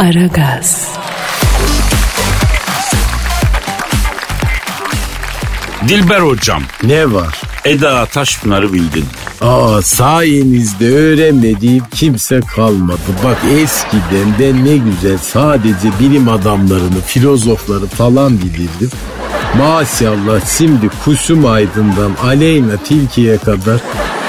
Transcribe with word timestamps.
Aragaz, 0.00 0.88
Dilber 5.88 6.20
hocam, 6.20 6.62
Ne 6.82 7.12
var? 7.12 7.40
Eda 7.64 8.06
Taşpınar'ı 8.06 8.72
bildin. 8.72 9.04
Aa 9.40 9.82
sayenizde 9.82 10.88
öğrenmediğim 10.88 11.84
kimse 11.94 12.40
kalmadı. 12.40 12.98
Bak 13.24 13.38
eskiden 13.62 14.34
ben 14.38 14.64
ne 14.64 14.76
güzel 14.76 15.18
sadece 15.18 15.88
bilim 16.00 16.28
adamlarını, 16.28 17.00
filozofları 17.06 17.86
falan 17.86 18.38
bilirdim. 18.38 18.90
Maşallah 19.58 20.56
şimdi 20.58 20.90
Kusum 21.04 21.46
Aydın'dan 21.46 22.12
Aleyna 22.24 22.76
Tilki'ye 22.76 23.38
kadar 23.38 23.80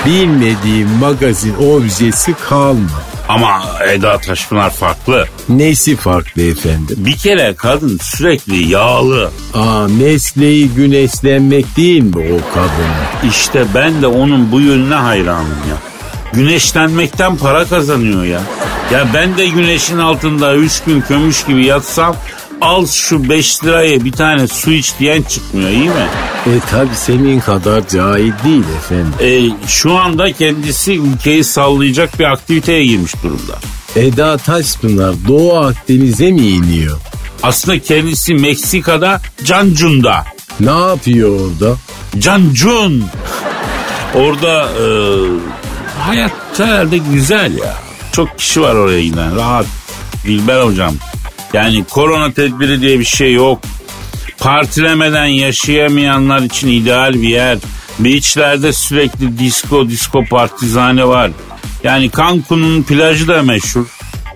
bilmediğim 0.06 0.90
magazin 0.90 1.56
objesi 1.56 2.34
kalmadı. 2.50 3.11
Ama 3.30 3.62
Eda 3.94 4.18
Taşpınar 4.18 4.70
farklı. 4.70 5.26
Nesi 5.50 5.96
farklı 5.96 6.42
efendim? 6.42 6.96
Bir 7.00 7.18
kere 7.18 7.54
kadın 7.58 8.00
sürekli 8.02 8.68
yağlı. 8.68 9.32
Aa 9.54 9.88
mesleği 9.88 10.70
güneşlenmek 10.70 11.78
değil 11.78 12.02
mi 12.04 12.16
o 12.18 12.54
kadının? 12.54 13.30
İşte 13.32 13.66
ben 13.76 14.02
de 14.02 14.08
onun 14.08 14.52
bu 14.52 14.60
yönüne 14.62 14.96
hayranım 14.96 15.58
ya. 15.70 15.78
Güneşlenmekten 16.34 17.38
para 17.38 17.66
kazanıyor 17.66 18.24
ya. 18.24 18.42
Ya 18.94 19.08
ben 19.14 19.38
de 19.38 19.48
güneşin 19.48 19.98
altında 19.98 20.56
üç 20.56 20.82
gün 20.84 21.02
kömüş 21.02 21.44
gibi 21.46 21.66
yatsam 21.66 22.16
al 22.62 22.88
şu 22.88 23.30
5 23.30 23.64
liraya 23.64 24.06
bir 24.06 24.12
tane 24.12 24.48
su 24.48 24.72
iç 24.72 24.94
diyen 25.00 25.22
çıkmıyor 25.22 25.70
iyi 25.70 25.90
mi? 25.90 26.08
E 26.46 26.60
tabi 26.72 26.96
senin 26.96 27.40
kadar 27.40 27.88
cahil 27.88 28.34
değil 28.44 28.64
efendim. 28.78 29.14
E, 29.22 29.68
şu 29.68 29.98
anda 29.98 30.32
kendisi 30.32 30.94
ülkeyi 31.00 31.44
sallayacak 31.44 32.20
bir 32.20 32.24
aktiviteye 32.26 32.86
girmiş 32.86 33.14
durumda. 33.24 33.60
Eda 33.96 34.38
Taşpınar 34.38 35.16
Doğu 35.28 35.58
Akdeniz'e 35.58 36.32
mi 36.32 36.48
iniyor? 36.48 37.00
Aslında 37.44 37.80
kendisi 37.80 38.34
Meksika'da 38.34 39.22
Cancun'da. 39.44 40.26
Ne 40.60 40.88
yapıyor 40.88 41.40
orada? 41.40 41.76
Cancun. 42.20 43.04
Orada 44.16 44.64
e, 44.64 44.86
hayat 46.00 46.32
herhalde 46.58 46.98
güzel 46.98 47.58
ya. 47.58 47.76
Çok 48.12 48.38
kişi 48.40 48.62
var 48.62 48.76
oraya 48.76 49.04
giden. 49.04 49.36
Rahat. 49.36 49.66
Dilber 50.26 50.62
hocam. 50.62 50.94
Yani 51.54 51.84
korona 51.84 52.32
tedbiri 52.34 52.82
diye 52.82 53.00
bir 53.00 53.06
şey 53.06 53.34
yok. 53.34 53.60
Partilemeden 54.40 55.26
yaşayamayanlar 55.26 56.42
için 56.42 56.68
ideal 56.68 57.14
bir 57.14 57.30
yer. 57.30 57.58
Beachlerde 58.00 58.74
sürekli 58.74 59.40
disco, 59.40 59.90
disco 59.90 60.26
partizane 60.26 61.08
var. 61.08 61.32
Yani 61.84 62.12
Cancun'un 62.18 62.84
plajı 62.84 63.28
da 63.28 63.44
meşhur. 63.44 63.86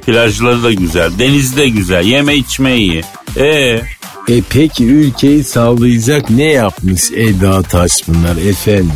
Plajları 0.06 0.64
da 0.64 0.74
güzel. 0.74 1.12
Denizi 1.20 1.58
de 1.58 1.70
güzel. 1.70 2.06
Yeme 2.06 2.36
içme 2.36 2.76
iyi. 2.78 3.04
E 3.38 3.82
E 4.30 4.42
peki 4.50 4.86
ülkeyi 4.86 5.44
sallayacak 5.44 6.30
ne 6.30 6.44
yapmış 6.44 7.12
Eda 7.12 7.62
Taşpınar 7.64 8.38
efendim? 8.50 8.92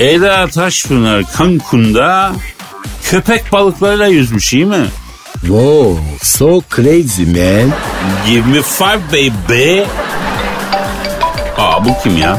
Eda 0.00 0.46
Taşpınar 0.48 1.24
Cancun'da 1.38 2.32
köpek 3.04 3.52
balıklarıyla 3.52 4.06
yüzmüş 4.06 4.52
iyi 4.52 4.66
mi? 4.66 4.84
Wow, 5.42 5.98
so 6.22 6.60
crazy 6.70 7.24
man. 7.26 7.72
Give 8.26 8.46
me 8.46 8.62
five 8.62 9.00
baby. 9.12 9.82
Aa 11.58 11.84
bu 11.84 11.88
kim 12.02 12.18
ya? 12.18 12.38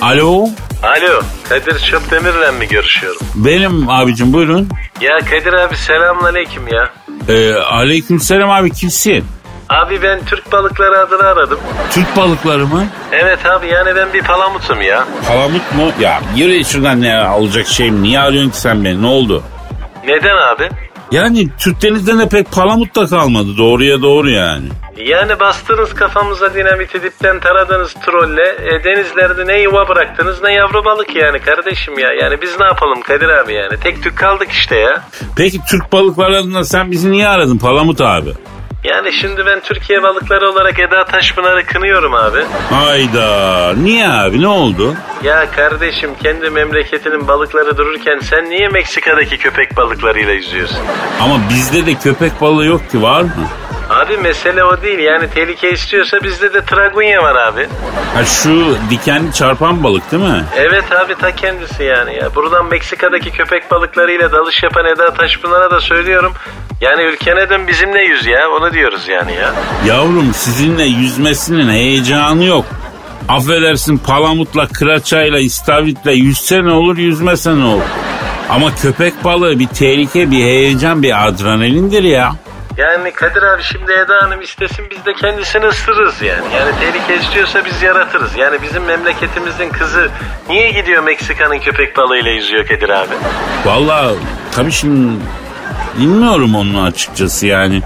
Alo? 0.00 0.48
Alo, 0.82 1.22
Kadir 1.48 1.78
Çöpdemir'le 1.78 2.52
mi 2.58 2.68
görüşüyorum? 2.68 3.20
Benim 3.34 3.88
abicim 3.88 4.32
buyurun. 4.32 4.68
Ya 5.00 5.18
Kadir 5.18 5.52
abi 5.52 5.76
selamünaleyküm 5.76 6.68
ya. 6.68 6.90
Ee, 7.28 7.52
aleykümselam 7.54 8.50
abi 8.50 8.70
kimsin? 8.72 9.24
Abi 9.68 10.02
ben 10.02 10.24
Türk 10.24 10.52
balıkları 10.52 10.98
adını 10.98 11.22
aradım. 11.26 11.58
Türk 11.90 12.16
balıkları 12.16 12.66
mı? 12.66 12.86
Evet 13.12 13.46
abi 13.46 13.66
yani 13.66 13.96
ben 13.96 14.12
bir 14.12 14.22
palamutum 14.22 14.82
ya. 14.82 15.04
Palamut 15.28 15.74
mu? 15.76 15.92
Ya 16.00 16.20
yürü 16.36 16.64
şuradan 16.64 17.02
ne 17.02 17.28
olacak 17.28 17.66
şey 17.66 17.90
mi? 17.90 18.02
Niye 18.02 18.20
arıyorsun 18.20 18.50
ki 18.50 18.60
sen 18.60 18.84
beni? 18.84 19.02
Ne 19.02 19.06
oldu? 19.06 19.42
Neden 20.06 20.36
abi? 20.36 20.68
Yani 21.12 21.48
Türk 21.58 21.82
denizde 21.82 22.18
de 22.18 22.28
pek 22.28 22.52
palamut 22.52 22.96
da 22.96 23.06
kalmadı. 23.06 23.48
Doğruya 23.58 24.02
doğru 24.02 24.30
yani. 24.30 24.68
Yani 24.96 25.40
bastınız 25.40 25.94
kafamıza 25.94 26.54
dinamiti 26.54 27.02
dipten 27.02 27.40
taradınız 27.40 27.94
trolle. 27.94 28.42
E, 28.42 28.84
denizlerde 28.84 29.46
ne 29.46 29.60
yuva 29.62 29.88
bıraktınız 29.88 30.42
ne 30.42 30.52
yavru 30.52 30.84
balık 30.84 31.16
yani 31.16 31.38
kardeşim 31.38 31.98
ya. 31.98 32.08
Yani 32.22 32.42
biz 32.42 32.60
ne 32.60 32.66
yapalım 32.66 33.02
Kadir 33.02 33.28
abi 33.28 33.54
yani. 33.54 33.80
Tek 33.82 34.02
tük 34.02 34.18
kaldık 34.18 34.50
işte 34.50 34.76
ya. 34.76 35.02
Peki 35.36 35.58
Türk 35.70 35.92
balıkları 35.92 36.36
adına 36.36 36.64
sen 36.64 36.90
bizi 36.90 37.10
niye 37.10 37.28
aradın 37.28 37.58
Palamut 37.58 38.00
abi? 38.00 38.30
Yani 38.88 39.12
şimdi 39.12 39.46
ben 39.46 39.60
Türkiye 39.60 40.02
balıkları 40.02 40.50
olarak 40.50 40.78
Eda 40.78 41.04
Taşpınar'ı 41.04 41.66
kınıyorum 41.66 42.14
abi. 42.14 42.44
Hayda. 42.74 43.72
Niye 43.76 44.08
abi 44.08 44.42
ne 44.42 44.46
oldu? 44.48 44.94
Ya 45.22 45.50
kardeşim 45.50 46.10
kendi 46.22 46.50
memleketinin 46.50 47.28
balıkları 47.28 47.76
dururken 47.76 48.18
sen 48.18 48.50
niye 48.50 48.68
Meksika'daki 48.68 49.38
köpek 49.38 49.76
balıklarıyla 49.76 50.32
yüzüyorsun? 50.32 50.78
Ama 51.20 51.34
bizde 51.50 51.86
de 51.86 51.94
köpek 51.94 52.40
balığı 52.40 52.64
yok 52.66 52.90
ki 52.90 53.02
var 53.02 53.22
mı? 53.22 53.48
Abi 53.90 54.16
mesele 54.16 54.64
o 54.64 54.82
değil 54.82 54.98
yani 54.98 55.30
tehlike 55.30 55.70
istiyorsa 55.70 56.22
bizde 56.22 56.52
de 56.54 56.64
tragunya 56.64 57.22
var 57.22 57.36
abi. 57.36 57.66
Ha 58.14 58.24
şu 58.24 58.76
dikenli 58.90 59.32
çarpan 59.32 59.84
balık 59.84 60.12
değil 60.12 60.22
mi? 60.22 60.44
Evet 60.56 60.92
abi 60.92 61.14
ta 61.14 61.30
kendisi 61.34 61.84
yani 61.84 62.16
ya. 62.16 62.34
Buradan 62.34 62.66
Meksika'daki 62.68 63.30
köpek 63.30 63.70
balıklarıyla 63.70 64.32
dalış 64.32 64.62
yapan 64.62 64.86
Eda 64.86 65.14
Taşpınar'a 65.14 65.70
da 65.70 65.80
söylüyorum. 65.80 66.32
Yani 66.80 67.02
ülkene 67.02 67.50
dön 67.50 67.66
bizimle 67.68 68.02
yüz 68.02 68.26
ya 68.26 68.50
onu 68.50 68.72
diyoruz 68.72 69.08
yani 69.08 69.32
ya. 69.34 69.54
Yavrum 69.86 70.34
sizinle 70.34 70.84
yüzmesinin 70.84 71.70
heyecanı 71.70 72.44
yok. 72.44 72.64
Affedersin 73.28 73.98
palamutla, 73.98 74.68
kıraçayla, 74.68 75.38
istavritle 75.38 76.12
yüzse 76.12 76.64
ne 76.64 76.72
olur, 76.72 76.96
yüzmese 76.96 77.58
ne 77.58 77.64
olur. 77.64 77.82
Ama 78.50 78.74
köpek 78.74 79.24
balığı 79.24 79.58
bir 79.58 79.66
tehlike, 79.66 80.30
bir 80.30 80.44
heyecan, 80.44 81.02
bir 81.02 81.28
adrenalindir 81.28 82.02
ya. 82.02 82.32
Yani 82.76 83.12
Kadir 83.12 83.42
abi 83.42 83.62
şimdi 83.62 83.92
Eda 83.92 84.22
Hanım 84.22 84.40
istesin 84.40 84.84
biz 84.90 85.06
de 85.06 85.14
kendisini 85.14 85.66
ısırırız 85.66 86.22
yani. 86.22 86.54
Yani 86.54 86.70
tehlike 86.80 87.22
istiyorsa 87.22 87.64
biz 87.64 87.82
yaratırız. 87.82 88.30
Yani 88.36 88.62
bizim 88.62 88.84
memleketimizin 88.84 89.70
kızı 89.70 90.10
niye 90.48 90.70
gidiyor 90.70 91.02
Meksika'nın 91.02 91.58
köpek 91.58 91.96
balığıyla 91.96 92.30
yüzüyor 92.30 92.66
Kadir 92.66 92.88
abi? 92.88 93.14
Vallahi 93.64 94.14
tabii 94.52 94.72
şimdi 94.72 95.12
bilmiyorum 95.98 96.54
onu 96.54 96.82
açıkçası 96.82 97.46
yani. 97.46 97.82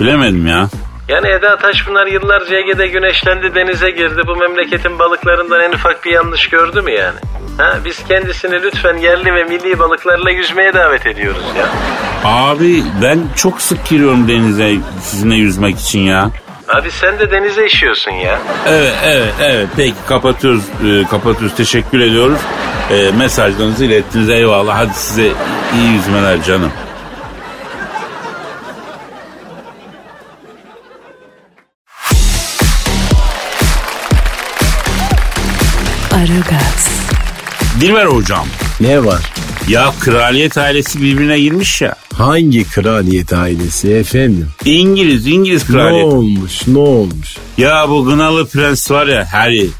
Bilemedim 0.00 0.46
ya. 0.46 0.68
Yani 1.08 1.28
Eda 1.28 1.56
Taşpınar 1.56 2.06
yıllarca 2.06 2.56
Ege'de 2.56 2.86
güneşlendi 2.86 3.54
denize 3.54 3.90
girdi. 3.90 4.22
Bu 4.26 4.36
memleketin 4.36 4.98
balıklarından 4.98 5.60
en 5.60 5.72
ufak 5.72 6.04
bir 6.04 6.10
yanlış 6.10 6.48
gördü 6.48 6.80
mü 6.82 6.90
yani? 6.92 7.18
Ha, 7.58 7.78
biz 7.84 8.04
kendisini 8.08 8.62
lütfen 8.62 8.96
yerli 8.96 9.34
ve 9.34 9.44
milli 9.44 9.78
balıklarla 9.78 10.30
yüzmeye 10.30 10.74
davet 10.74 11.06
ediyoruz 11.06 11.44
ya. 11.58 11.66
Abi 12.24 12.82
ben 13.02 13.20
çok 13.36 13.62
sık 13.62 13.88
giriyorum 13.88 14.28
denize 14.28 14.74
sizinle 15.02 15.34
yüzmek 15.34 15.78
için 15.78 16.00
ya. 16.00 16.30
Abi 16.68 16.90
sen 16.90 17.18
de 17.18 17.30
denize 17.30 17.66
işiyorsun 17.66 18.10
ya. 18.10 18.38
Evet 18.68 18.94
evet 19.04 19.34
evet 19.40 19.68
peki 19.76 19.94
kapatıyoruz 20.08 20.62
e, 20.86 21.04
kapatıyoruz 21.10 21.56
teşekkür 21.56 22.00
ediyoruz. 22.00 22.38
E, 22.90 23.10
mesajlarınızı 23.18 23.84
ilettiniz 23.84 24.28
eyvallah 24.28 24.78
hadi 24.78 24.94
size 24.94 25.32
iyi 25.74 25.92
yüzmeler 25.92 26.42
canım. 26.42 26.72
Dilber 37.80 38.06
hocam 38.06 38.46
Ne 38.80 39.04
var? 39.04 39.20
ya 39.68 39.92
kraliyet 40.00 40.58
ailesi 40.58 41.02
birbirine 41.02 41.40
girmiş 41.40 41.82
ya. 41.82 41.94
Hangi 42.14 42.64
kraliyet 42.70 43.32
ailesi 43.32 43.88
efendim? 43.94 44.48
İngiliz 44.64 45.26
İngiliz 45.26 45.70
Ne 45.70 45.76
kraliyeti. 45.76 46.06
olmuş 46.06 46.66
ne 46.66 46.78
olmuş? 46.78 47.36
Ya 47.58 47.88
bu 47.88 48.04
Gınalı 48.04 48.46
Prens 48.48 48.90
var 48.90 49.06
ya 49.06 49.28
Harry. 49.32 49.70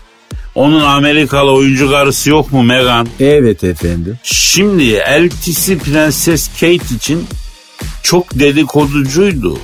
Onun 0.55 0.81
Amerikalı 0.85 1.51
oyuncu 1.53 1.91
karısı 1.91 2.31
yok 2.31 2.53
mu 2.53 2.63
Meghan? 2.63 3.09
Evet 3.21 3.65
efendim. 3.65 4.19
Şimdi 4.23 4.85
eltisi 4.93 5.79
Prenses 5.79 6.49
Kate 6.61 6.95
için 6.97 7.27
çok 8.03 8.35
dedikoducuydu. 8.39 9.59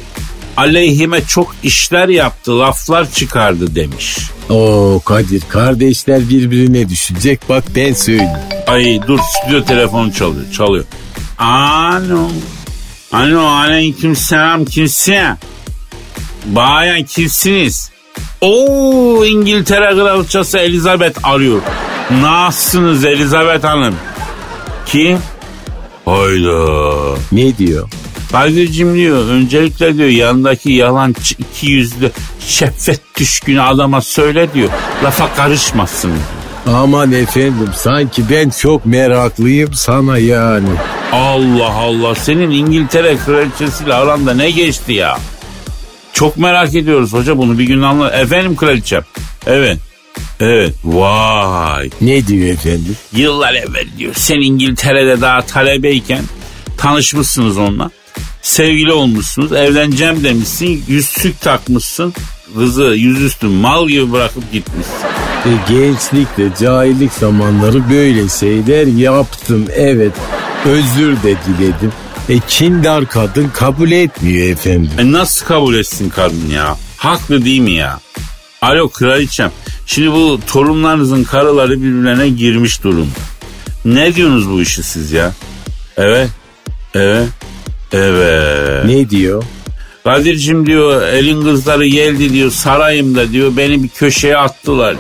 Aleyhime 0.57 1.21
çok 1.29 1.55
işler 1.63 2.09
yaptı, 2.09 2.59
laflar 2.59 3.13
çıkardı 3.13 3.75
demiş. 3.75 4.19
Oo 4.51 5.01
Kadir 5.05 5.43
kardeşler 5.49 6.29
birbirine 6.29 6.89
düşecek 6.89 7.41
bak 7.49 7.65
ben 7.77 7.93
söyleyeyim. 7.93 8.31
Ay 8.67 9.01
dur 9.07 9.19
stüdyo 9.19 9.65
telefonu 9.65 10.13
çalıyor, 10.13 10.45
çalıyor. 10.53 10.85
Alo. 11.39 12.29
Alo 13.13 13.41
aleyküm 13.41 14.17
selam 14.17 14.65
kimsin? 14.65 15.23
Bayan 16.47 17.03
kimsiniz? 17.03 17.91
Oo 18.41 19.25
İngiltere 19.25 19.95
Kraliçesi 19.95 20.59
Elizabeth 20.59 21.19
arıyor. 21.23 21.61
Nasılsınız 22.21 23.05
Elizabeth 23.05 23.65
Hanım? 23.65 23.95
Kim? 24.87 25.19
Hayda. 26.05 27.19
Ne 27.33 27.59
diyor? 27.59 27.89
Kadir'cim 28.37 28.95
diyor 28.95 29.29
öncelikle 29.29 29.97
diyor 29.97 30.09
yanındaki 30.09 30.73
yalan 30.73 31.15
iki 31.39 31.71
yüzlü 31.71 32.11
şeffet 32.47 33.01
düşkünü 33.19 33.63
adama 33.63 34.01
söyle 34.01 34.55
diyor. 34.55 34.69
Lafa 35.05 35.35
karışmasın. 35.35 36.13
Aman 36.67 37.13
efendim 37.13 37.71
sanki 37.77 38.23
ben 38.31 38.51
çok 38.51 38.87
meraklıyım 38.87 39.75
sana 39.75 40.19
yani. 40.19 40.69
Allah 41.13 41.73
Allah 41.73 42.15
senin 42.15 42.51
İngiltere 42.51 43.17
kraliçesiyle 43.27 43.95
aranda 43.95 44.35
ne 44.35 44.51
geçti 44.51 44.93
ya? 44.93 45.19
Çok 46.13 46.37
merak 46.37 46.75
ediyoruz 46.75 47.13
hoca 47.13 47.39
bunu 47.39 47.59
bir 47.59 47.65
gün 47.65 47.83
anla. 47.83 48.11
Efendim 48.11 48.57
kraliçem. 48.57 49.03
Evet. 49.47 49.79
Evet. 50.41 50.75
Vay. 50.85 51.91
Ne 52.01 52.27
diyor 52.27 52.49
efendim? 52.49 52.97
Yıllar 53.13 53.55
evvel 53.55 53.87
diyor. 53.99 54.15
Sen 54.15 54.41
İngiltere'de 54.41 55.21
daha 55.21 55.43
talebeyken 55.43 56.23
tanışmışsınız 56.79 57.59
onunla. 57.59 57.91
Sevgili 58.43 58.93
olmuşsunuz. 58.93 59.53
Evleneceğim 59.53 60.25
demişsin. 60.25 60.85
Yüzsük 60.89 61.41
takmışsın. 61.41 62.15
Kızı 62.55 62.85
yüzüstü 62.85 63.47
mal 63.47 63.89
gibi 63.89 64.13
bırakıp 64.13 64.53
gitmişsin. 64.53 65.07
E, 65.47 65.51
gençlikle 65.69 66.51
cahillik 66.61 67.13
zamanları 67.13 67.91
böyle 67.91 68.29
şeyler 68.29 68.87
yaptım 68.87 69.67
evet. 69.75 70.13
Özür 70.65 71.23
de 71.23 71.35
diledim. 71.47 71.93
E 72.29 72.39
kindar 72.49 73.07
kadın 73.07 73.49
kabul 73.49 73.91
etmiyor 73.91 74.49
efendim. 74.49 74.91
E 74.99 75.13
nasıl 75.13 75.47
kabul 75.47 75.75
etsin 75.75 76.09
kadın 76.09 76.51
ya? 76.55 76.77
Haklı 76.97 77.45
değil 77.45 77.61
mi 77.61 77.73
ya? 77.73 78.01
Alo 78.63 78.89
kraliçem. 78.89 79.51
Şimdi 79.87 80.13
bu 80.13 80.41
torunlarınızın 80.47 81.25
karıları 81.25 81.83
birbirlerine 81.83 82.29
girmiş 82.29 82.83
durum. 82.83 83.09
Ne 83.85 84.15
diyorsunuz 84.15 84.51
bu 84.51 84.63
işi 84.63 84.83
siz 84.83 85.13
ya? 85.13 85.33
Evet. 85.97 86.29
Evet. 86.95 87.29
Evet. 87.93 88.85
Ne 88.85 89.11
diyor? 89.11 89.43
Kadir'cim 90.05 90.67
diyor 90.67 91.03
elin 91.03 91.43
kızları 91.43 91.87
geldi 91.87 92.33
diyor 92.33 92.51
sarayımda 92.51 93.33
diyor 93.33 93.57
beni 93.57 93.83
bir 93.83 93.89
köşeye 93.89 94.37
attılar. 94.37 94.97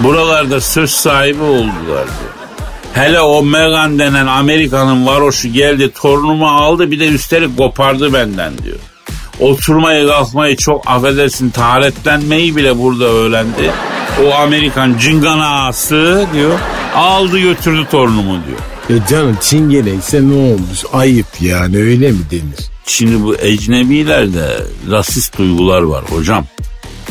Buralarda 0.00 0.60
söz 0.60 0.90
sahibi 0.90 1.42
oldular 1.42 2.06
diyor. 2.06 2.38
Hele 2.92 3.20
o 3.20 3.42
Megan 3.42 3.98
denen 3.98 4.26
Amerika'nın 4.26 5.06
varoşu 5.06 5.48
geldi 5.48 5.92
torunumu 5.92 6.48
aldı 6.48 6.90
bir 6.90 7.00
de 7.00 7.06
üstelik 7.06 7.56
kopardı 7.56 8.12
benden 8.12 8.52
diyor. 8.58 8.78
Oturmayı 9.40 10.06
kalkmayı 10.06 10.56
çok 10.56 10.90
affedersin 10.90 11.50
taharetlenmeyi 11.50 12.56
bile 12.56 12.78
burada 12.78 13.04
öğrendi. 13.04 13.70
O 14.26 14.34
Amerikan 14.34 14.98
cınganası 14.98 16.26
diyor 16.34 16.58
aldı 16.94 17.38
götürdü 17.38 17.86
torunumu 17.90 18.38
diyor. 18.46 18.58
E 18.90 18.94
canım 19.10 19.38
çingene 19.42 19.90
ise 19.94 20.22
ne 20.28 20.34
olmuş? 20.34 20.84
Ayıp 20.92 21.26
yani 21.40 21.76
öyle 21.76 22.12
mi 22.12 22.18
denir? 22.30 22.68
Şimdi 22.86 23.22
bu 23.22 23.36
ecnebilerde 23.36 24.62
rasist 24.90 25.38
duygular 25.38 25.82
var 25.82 26.04
hocam. 26.10 26.46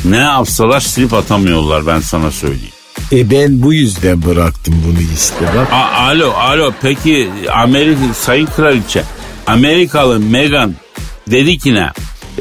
Ne 0.05 0.17
yapsalar 0.17 0.79
silip 0.79 1.13
atamıyorlar 1.13 1.87
ben 1.87 1.99
sana 1.99 2.31
söyleyeyim. 2.31 2.73
E 3.11 3.31
ben 3.31 3.61
bu 3.61 3.73
yüzden 3.73 4.25
bıraktım 4.25 4.75
bunu 4.87 5.01
işte 5.15 5.45
bak. 5.57 5.67
A- 5.71 5.91
alo 6.07 6.31
alo 6.31 6.73
peki 6.81 7.29
Amerika 7.53 8.13
sayın 8.13 8.45
kraliçe 8.45 9.03
Amerikalı 9.47 10.19
Meghan 10.19 10.75
dedi 11.31 11.57
ki 11.57 11.73
ne? 11.73 11.89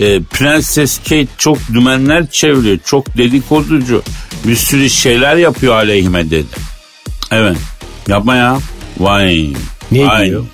E, 0.00 0.22
Prenses 0.22 0.98
Kate 0.98 1.26
çok 1.38 1.58
dümenler 1.72 2.30
çeviriyor. 2.30 2.78
Çok 2.84 3.16
dedikoducu. 3.16 4.02
Bir 4.44 4.56
sürü 4.56 4.90
şeyler 4.90 5.36
yapıyor 5.36 5.74
aleyhime 5.74 6.30
dedi. 6.30 6.46
Evet. 7.30 7.56
Yapma 8.08 8.36
ya. 8.36 8.58
Vay. 8.98 9.52
Ne 9.92 10.06
Vay. 10.06 10.26
diyor? 10.26 10.44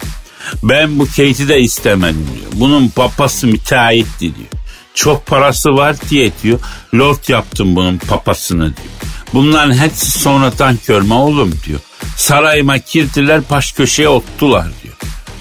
Ben 0.62 0.99
bu 0.99 1.06
Kate'i 1.06 1.49
de 1.49 1.61
istemedim 1.61 2.27
diyor. 2.35 2.53
Bunun 2.55 2.89
papası 2.89 3.47
müteahhitti 3.47 4.21
diyor. 4.21 4.49
Çok 4.94 5.27
parası 5.27 5.77
var 5.77 5.97
diye 6.11 6.31
diyor. 6.43 6.59
Lord 6.94 7.29
yaptım 7.29 7.77
bunun 7.77 7.99
papasını 7.99 8.61
diyor. 8.65 8.89
Bunların 9.35 9.75
hepsi 9.75 10.11
sonradan 10.11 10.77
körme 10.77 11.15
oğlum 11.15 11.55
diyor. 11.67 11.81
Sarayıma 12.17 12.79
kirtiler 12.79 13.41
baş 13.50 13.73
köşeye 13.73 14.09
ottular 14.09 14.67
diyor. 14.83 14.95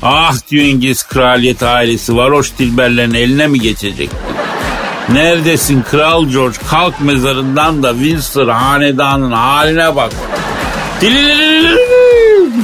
Ah 0.04 0.33
diyor 0.51 0.65
İngiliz 0.65 1.04
kraliyet 1.07 1.63
ailesi 1.63 2.15
varoş 2.15 2.51
dilberlerin 2.59 3.13
eline 3.13 3.47
mi 3.47 3.59
geçecek 3.59 3.97
diyor. 3.97 4.12
Neredesin 5.09 5.81
Kral 5.81 6.30
George 6.30 6.57
kalk 6.69 7.01
mezarından 7.01 7.83
da 7.83 7.94
Windsor 7.94 8.47
hanedanın 8.47 9.31
haline 9.31 9.95
bak. 9.95 10.12
Dilililililil 11.01 11.77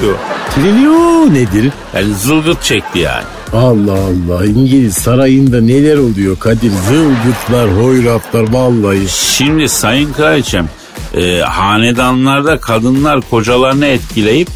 diyor. 0.01 0.15
Trilyon 0.55 1.33
nedir? 1.33 1.71
Yani 1.95 2.13
zılgıt 2.13 2.63
çekti 2.63 2.99
yani. 2.99 3.23
Allah 3.53 3.93
Allah 3.93 4.45
İngiliz 4.45 4.93
sarayında 4.93 5.61
neler 5.61 5.97
oluyor 5.97 6.39
Kadir 6.39 6.71
zılgıtlar 6.71 7.83
hoyratlar 7.83 8.53
vallahi. 8.53 9.07
Şimdi 9.09 9.69
Sayın 9.69 10.13
Kraliçem 10.13 10.69
e, 11.13 11.39
hanedanlarda 11.39 12.59
kadınlar 12.59 13.21
kocalarını 13.29 13.85
etkileyip 13.85 14.47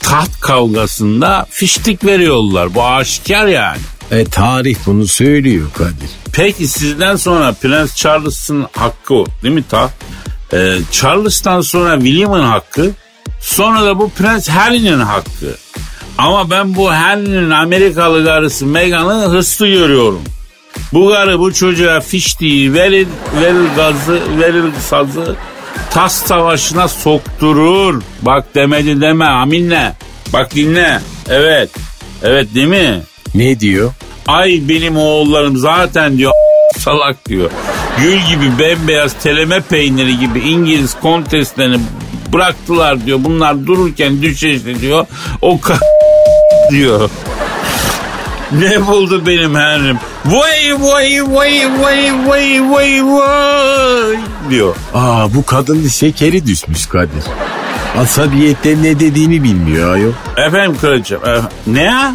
taht 0.00 0.40
kavgasında 0.40 1.46
fiştik 1.50 2.04
veriyorlar. 2.04 2.74
Bu 2.74 2.84
aşikar 2.84 3.46
yani. 3.46 3.78
E 4.10 4.24
tarih 4.24 4.76
bunu 4.86 5.06
söylüyor 5.06 5.66
Kadir. 5.74 6.10
Peki 6.32 6.68
sizden 6.68 7.16
sonra 7.16 7.52
Prens 7.52 7.96
Charles'ın 7.96 8.66
hakkı 8.72 9.14
o, 9.14 9.26
değil 9.42 9.54
mi 9.54 9.64
taht? 9.70 9.92
E, 10.52 10.78
Charles'tan 10.92 11.60
sonra 11.60 11.96
William'ın 11.98 12.42
hakkı 12.42 12.90
sonra 13.40 13.84
da 13.84 13.98
bu 13.98 14.10
Prens 14.10 14.48
Harry'nin 14.48 15.00
hakkı. 15.00 15.56
Ama 16.18 16.50
ben 16.50 16.76
bu 16.76 16.90
Harry'nin 16.90 17.50
Amerikalı 17.50 18.24
karısı 18.24 18.66
Meghan'ı 18.66 19.28
hırslı 19.28 19.66
görüyorum. 19.66 20.22
Bu 20.92 21.08
karı 21.08 21.38
bu 21.38 21.54
çocuğa 21.54 22.00
fiştiği 22.00 22.74
verir, 22.74 23.08
verir 23.40 23.68
gazı, 23.76 24.20
verir 24.40 24.64
sazı, 24.80 25.36
tas 25.90 26.26
savaşına 26.26 26.88
sokturur. 26.88 28.02
Bak 28.22 28.54
demedi 28.54 29.00
deme 29.00 29.24
aminle. 29.24 29.92
Bak 30.32 30.54
dinle. 30.54 31.00
Evet. 31.28 31.70
Evet 32.22 32.54
değil 32.54 32.66
mi? 32.66 33.00
Ne 33.34 33.60
diyor? 33.60 33.92
Ay 34.26 34.60
benim 34.68 34.96
oğullarım 34.96 35.56
zaten 35.56 36.18
diyor 36.18 36.32
salak 36.78 37.28
diyor. 37.28 37.50
Gül 37.98 38.18
gibi 38.18 38.58
bembeyaz 38.58 39.12
teleme 39.22 39.60
peyniri 39.60 40.18
gibi 40.18 40.40
İngiliz 40.40 40.94
konteslerini 41.00 41.80
bıraktılar 42.32 43.06
diyor. 43.06 43.18
Bunlar 43.24 43.66
dururken 43.66 44.22
düşeşti 44.22 44.80
diyor. 44.80 45.06
O 45.42 45.56
ka- 45.56 45.80
diyor. 46.70 47.10
Ne 48.52 48.86
buldu 48.86 49.22
benim 49.26 49.54
Henry'm? 49.54 49.98
Vay 50.24 50.74
vay 50.80 51.22
vay 51.34 51.60
vay 51.82 52.12
vay 52.28 52.70
vay 52.70 53.02
vay 53.04 54.16
diyor. 54.50 54.76
Aa 54.94 55.34
bu 55.34 55.44
kadının 55.46 55.88
şekeri 55.88 56.46
düşmüş 56.46 56.86
Kadir. 56.86 57.24
Asabiyetten 57.98 58.82
ne 58.82 59.00
dediğini 59.00 59.42
bilmiyor 59.42 59.94
ayol. 59.94 60.12
Efendim 60.36 60.76
kraliçem 60.80 61.18
e, 61.26 61.40
ne 61.66 61.82
ya? 61.82 62.14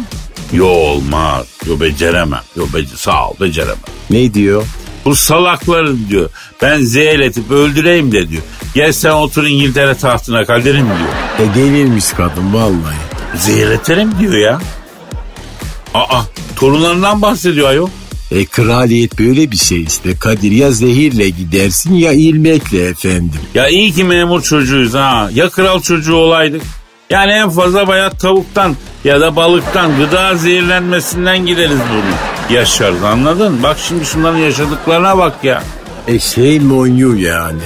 Yo 0.52 0.66
olmaz. 0.66 1.46
Yo 1.66 1.80
beceremem. 1.80 2.40
Yo 2.56 2.64
bece 2.74 2.96
sağ 2.96 3.28
ol 3.28 3.34
beceremem. 3.40 3.76
Ne 4.10 4.34
diyor? 4.34 4.64
Bu 5.04 5.14
salakları 5.14 6.08
diyor. 6.08 6.30
Ben 6.62 6.78
zehirletip 6.80 7.50
öldüreyim 7.50 8.12
de 8.12 8.28
diyor. 8.28 8.42
Gel 8.74 8.92
sen 8.92 9.10
otur 9.10 9.44
İngiltere 9.44 9.94
tahtına 9.94 10.44
kaderim 10.44 10.86
diyor. 10.86 11.48
E 11.50 11.54
delirmiş 11.54 12.10
kadın 12.10 12.54
vallahi. 12.54 12.96
Zehirletelim 13.36 14.18
diyor 14.20 14.34
ya. 14.34 14.60
Aa 15.94 16.22
torunlarından 16.56 17.22
bahsediyor 17.22 17.68
ayol. 17.68 17.88
E 18.30 18.44
kraliyet 18.44 19.18
böyle 19.18 19.50
bir 19.50 19.56
şey 19.56 19.82
işte 19.82 20.16
Kadir 20.16 20.50
ya 20.50 20.72
zehirle 20.72 21.28
gidersin 21.28 21.94
ya 21.94 22.12
ilmekle 22.12 22.86
efendim. 22.86 23.40
Ya 23.54 23.68
iyi 23.68 23.92
ki 23.92 24.04
memur 24.04 24.42
çocuğuyuz 24.42 24.94
ha. 24.94 25.30
Ya 25.34 25.50
kral 25.50 25.80
çocuğu 25.80 26.14
olaydık. 26.14 26.62
Yani 27.12 27.32
en 27.32 27.50
fazla 27.50 27.88
bayat 27.88 28.20
tavuktan 28.20 28.76
ya 29.04 29.20
da 29.20 29.36
balıktan 29.36 29.96
gıda 29.96 30.36
zehirlenmesinden 30.36 31.46
gideriz 31.46 31.78
bunu. 31.92 32.56
Yaşarız 32.56 33.04
anladın? 33.04 33.62
Bak 33.62 33.76
şimdi 33.88 34.06
şunların 34.06 34.38
yaşadıklarına 34.38 35.18
bak 35.18 35.44
ya. 35.44 35.62
E 36.08 36.18
şey 36.18 36.60
monyu 36.60 37.16
yani. 37.16 37.62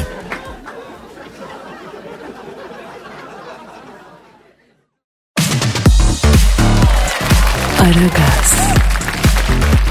Aragaz, 7.80 8.74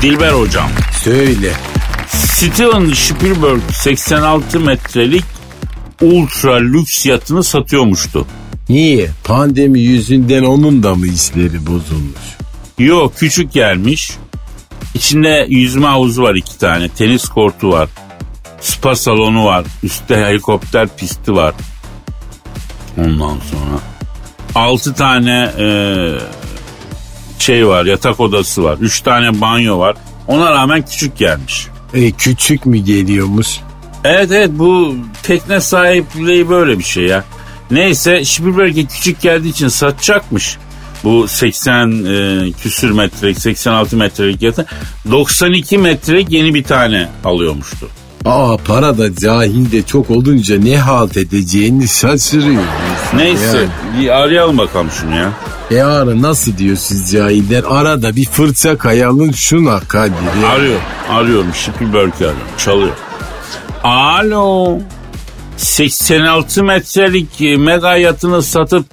Dilber 0.01 0.31
hocam. 0.31 0.69
Söyle. 1.03 1.51
Steven 2.07 2.93
Spielberg 2.93 3.61
86 3.73 4.59
metrelik 4.59 5.23
ultra 6.01 6.55
lüks 6.55 7.05
yatını 7.05 7.43
satıyormuştu. 7.43 8.27
Niye? 8.69 9.09
Pandemi 9.23 9.79
yüzünden 9.79 10.43
onun 10.43 10.83
da 10.83 10.95
mı 10.95 11.05
hisleri 11.05 11.65
bozulmuş? 11.65 12.37
Yok 12.79 13.13
küçük 13.17 13.53
gelmiş. 13.53 14.11
İçinde 14.93 15.45
yüzme 15.49 15.87
havuzu 15.87 16.23
var 16.23 16.35
iki 16.35 16.57
tane. 16.57 16.89
Tenis 16.89 17.29
kortu 17.29 17.71
var. 17.71 17.89
Spa 18.61 18.95
salonu 18.95 19.45
var. 19.45 19.65
Üstte 19.83 20.15
helikopter 20.15 20.87
pisti 20.97 21.35
var. 21.35 21.53
Ondan 22.97 23.37
sonra 23.51 23.79
altı 24.55 24.93
tane 24.93 25.51
e, 25.59 25.67
şey 27.39 27.67
var 27.67 27.85
yatak 27.85 28.19
odası 28.19 28.63
var. 28.63 28.77
Üç 28.81 29.01
tane 29.01 29.41
banyo 29.41 29.79
var. 29.79 29.95
Ona 30.27 30.51
rağmen 30.51 30.85
küçük 30.85 31.17
gelmiş. 31.17 31.67
E, 31.93 32.11
küçük 32.11 32.65
mü 32.65 32.77
geliyormuş? 32.77 33.47
Evet 34.03 34.31
evet 34.31 34.49
bu 34.53 34.95
tekne 35.23 35.61
sahipliği 35.61 36.49
böyle 36.49 36.79
bir 36.79 36.83
şey 36.83 37.03
ya. 37.03 37.23
Neyse 37.71 38.25
Spielberg'e 38.25 38.85
küçük 38.85 39.21
geldiği 39.21 39.49
için 39.49 39.67
satacakmış. 39.67 40.57
Bu 41.03 41.27
80 41.27 42.05
e, 42.05 42.51
küsür 42.51 42.91
metrelik 42.91 43.39
86 43.39 43.97
metrelik 43.97 44.41
yata 44.41 44.65
92 45.11 45.77
metrelik 45.77 46.31
yeni 46.31 46.53
bir 46.53 46.63
tane 46.63 47.09
alıyormuştu. 47.23 47.89
Aa 48.25 48.57
para 48.57 48.97
da 48.97 49.15
cahil 49.15 49.71
de 49.71 49.81
çok 49.81 50.09
olunca 50.09 50.59
ne 50.59 50.77
halt 50.77 51.17
edeceğini 51.17 51.87
şaşırıyor. 51.87 52.63
Neyse 53.15 53.67
bir 53.99 54.09
arayalım 54.09 54.57
bakalım 54.57 54.91
şunu 54.91 55.15
ya. 55.15 55.31
E 55.71 55.81
ara 55.81 56.21
nasıl 56.21 56.57
diyor 56.57 56.75
siz 56.75 57.11
cahiller? 57.11 57.63
Arada 57.67 58.15
bir 58.15 58.25
fırça 58.25 58.77
kayalım 58.77 59.33
şuna 59.33 59.79
Kadir. 59.79 60.13
Arıyor. 60.49 60.79
Arıyorum. 61.09 61.53
Spielberg'i 61.53 62.15
arıyorum. 62.15 62.37
Çalıyor. 62.57 62.93
Alo. 63.83 64.79
86 65.57 66.63
metrelik 66.63 67.41
e, 67.41 67.57
mega 67.57 67.95
yatını 67.97 68.43
satıp 68.43 68.85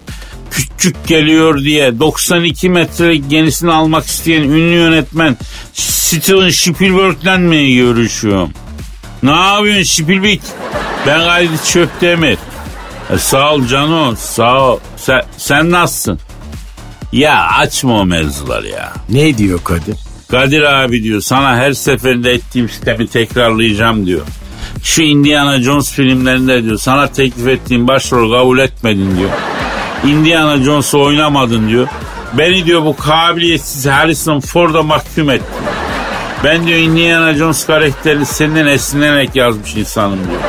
küçük 0.51 1.07
geliyor 1.07 1.61
diye 1.61 1.99
92 1.99 2.69
metrelik 2.69 3.33
yenisini 3.33 3.73
almak 3.73 4.07
isteyen 4.07 4.43
ünlü 4.43 4.75
yönetmen 4.75 5.37
Steven 5.73 6.51
Spielberg'den 6.51 7.41
mi 7.41 7.77
görüşüyorum? 7.77 8.51
Ne 9.23 9.31
yapıyorsun 9.31 9.83
Spielberg? 9.83 10.41
Ben 11.07 11.21
Gayri 11.21 11.65
Çöptemir. 11.73 12.39
E, 13.11 13.19
sağ 13.19 13.55
ol 13.55 13.67
Cano 13.67 14.15
sağ 14.17 14.61
ol. 14.63 14.79
Sen, 14.97 15.23
sen 15.37 15.71
nasılsın? 15.71 16.19
Ya 17.13 17.47
açma 17.47 18.01
o 18.01 18.07
mevzuları 18.07 18.69
ya. 18.69 18.93
Ne 19.09 19.39
diyor 19.39 19.61
Kadir? 19.65 19.97
Kadir 20.31 20.63
abi 20.63 21.03
diyor 21.03 21.21
sana 21.21 21.57
her 21.57 21.73
seferinde 21.73 22.33
ettiğim 22.33 22.69
sistemi 22.69 23.07
tekrarlayacağım 23.07 24.07
diyor. 24.07 24.27
Şu 24.83 25.03
Indiana 25.03 25.63
Jones 25.63 25.93
filmlerinde 25.93 26.65
diyor 26.65 26.79
sana 26.79 27.07
teklif 27.13 27.49
ettiğim 27.49 27.89
başrol 27.89 28.33
kabul 28.33 28.59
etmedin 28.59 29.17
diyor. 29.17 29.31
Indiana 30.07 30.57
Jones'u 30.57 31.03
oynamadın 31.03 31.69
diyor. 31.69 31.89
Beni 32.39 32.67
diyor 32.67 32.85
bu 32.85 32.97
kabiliyetsiz 32.97 33.87
Harrison 33.87 34.41
Ford'a 34.41 34.83
mahkum 34.83 35.31
etti. 35.31 35.45
Ben 36.45 36.67
diyor 36.67 36.79
Indiana 36.79 37.35
Jones 37.35 37.67
karakterini 37.67 38.27
senden 38.27 38.67
esinlenerek 38.67 39.37
yazmış 39.37 39.77
insanım 39.77 40.19
diyor. 40.19 40.41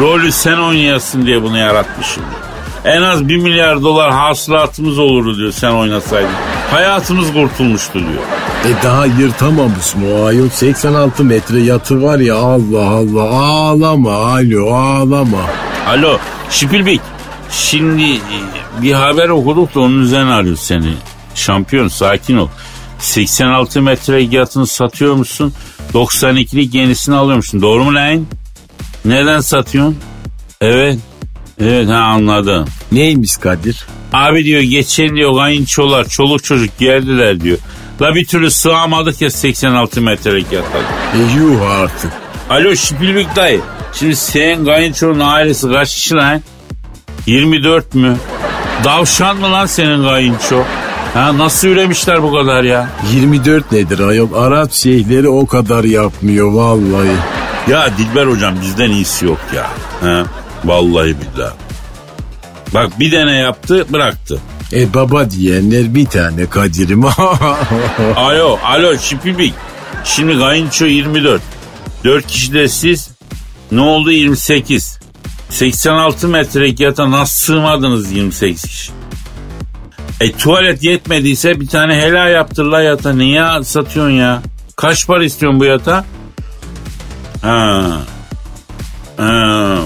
Rolü 0.00 0.32
sen 0.32 0.58
oynayasın 0.58 1.26
diye 1.26 1.42
bunu 1.42 1.58
yaratmışım 1.58 2.22
diyor. 2.22 2.96
En 2.96 3.02
az 3.02 3.28
bir 3.28 3.36
milyar 3.36 3.82
dolar 3.82 4.12
hasılatımız 4.12 4.98
olurdu 4.98 5.36
diyor 5.36 5.52
sen 5.52 5.70
oynasaydın. 5.70 6.30
Hayatımız 6.70 7.32
kurtulmuştu 7.32 7.94
diyor. 7.94 8.22
E 8.64 8.82
daha 8.84 9.06
yırtamamış 9.06 9.94
mı 9.94 10.24
ayol? 10.26 10.48
86 10.48 11.24
metre 11.24 11.60
yatı 11.60 12.02
var 12.02 12.18
ya 12.18 12.36
Allah 12.36 12.88
Allah 12.88 13.30
ağlama 13.30 14.12
alo 14.12 14.74
ağlama. 14.74 15.40
Alo 15.88 16.18
Şipilbik. 16.50 17.00
Şimdi 17.50 18.14
e, 18.14 18.38
bir 18.82 18.92
haber 18.92 19.28
okuduk 19.28 19.74
da 19.74 19.80
onun 19.80 20.02
üzerine 20.02 20.32
arıyoruz 20.32 20.60
seni. 20.60 20.94
Şampiyon 21.34 21.88
sakin 21.88 22.36
ol. 22.36 22.48
86 22.98 23.82
metre 23.82 24.22
yatını 24.22 24.66
satıyor 24.66 25.14
musun? 25.14 25.52
92'lik 25.94 26.74
yenisini 26.74 27.14
alıyor 27.14 27.36
musun? 27.36 27.62
Doğru 27.62 27.84
mu 27.84 27.94
lan? 27.94 28.26
Neden 29.04 29.40
satıyorsun? 29.40 29.98
Evet. 30.60 30.98
Evet 31.60 31.88
ha 31.88 31.96
anladım. 31.96 32.66
Neymiş 32.92 33.36
Kadir? 33.36 33.86
Abi 34.12 34.44
diyor 34.44 34.60
geçen 34.60 35.16
diyor 35.16 35.36
kayınçolar 35.36 36.08
çoluk 36.08 36.44
çocuk 36.44 36.78
geldiler 36.78 37.40
diyor. 37.40 37.58
La 38.02 38.14
bir 38.14 38.26
türlü 38.26 38.50
sığamadık 38.50 39.20
ya 39.22 39.30
86 39.30 40.00
metrelik 40.02 40.52
yatak. 40.52 40.84
E 41.14 41.38
yuh 41.38 41.70
artık. 41.70 42.12
Alo 42.50 42.76
Şipilbik 42.76 43.36
dayı. 43.36 43.60
Şimdi 43.92 44.16
senin 44.16 44.64
kayınçonun 44.64 45.20
ailesi 45.20 45.72
kaç 45.72 45.94
kişi 45.94 46.14
lan? 46.14 46.42
24 47.26 47.94
mü? 47.94 48.16
Davşan 48.84 49.36
mı 49.36 49.52
lan 49.52 49.66
senin 49.66 50.02
kayınço? 50.08 50.62
Ha 51.14 51.38
nasıl 51.38 51.68
üremişler 51.68 52.22
bu 52.22 52.32
kadar 52.32 52.62
ya? 52.62 52.88
24 53.12 53.72
nedir 53.72 53.98
ayol? 53.98 54.32
Arap 54.34 54.72
şeyhleri 54.72 55.28
o 55.28 55.46
kadar 55.46 55.84
yapmıyor 55.84 56.52
vallahi. 56.52 57.16
Ya 57.68 57.90
Dilber 57.98 58.26
hocam 58.26 58.54
bizden 58.62 58.90
iyisi 58.90 59.26
yok 59.26 59.40
ya. 59.56 59.66
Ha? 60.00 60.24
Vallahi 60.64 61.14
billahi. 61.20 61.54
Bak 62.74 63.00
bir 63.00 63.10
tane 63.10 63.36
yaptı 63.36 63.86
bıraktı. 63.92 64.40
E 64.72 64.94
baba 64.94 65.30
diyenler 65.30 65.94
bir 65.94 66.06
tane 66.06 66.46
Kadir'im. 66.46 67.04
Alo 68.16 68.58
alo 68.64 68.98
Şipilbik. 68.98 69.54
Şimdi 70.04 70.38
kayınço 70.38 70.84
24. 70.84 71.42
4 72.04 72.26
kişi 72.26 72.52
de 72.52 72.68
siz. 72.68 73.10
Ne 73.72 73.80
oldu 73.80 74.10
28. 74.10 74.98
86 75.50 76.28
metrelik 76.28 76.80
yata 76.80 77.10
nasıl 77.10 77.54
sığmadınız 77.54 78.12
28 78.12 78.62
kişi? 78.62 78.92
E 80.20 80.32
tuvalet 80.32 80.82
yetmediyse 80.82 81.60
bir 81.60 81.68
tane 81.68 81.96
helal 81.96 82.32
yaptır 82.32 82.64
la 82.64 82.82
yata. 82.82 83.12
Niye 83.12 83.44
satıyorsun 83.62 84.12
ya? 84.12 84.42
Kaç 84.76 85.06
para 85.06 85.24
istiyorsun 85.24 85.60
bu 85.60 85.64
yata? 85.64 86.04
Ha. 87.42 88.00
ha. 89.16 89.78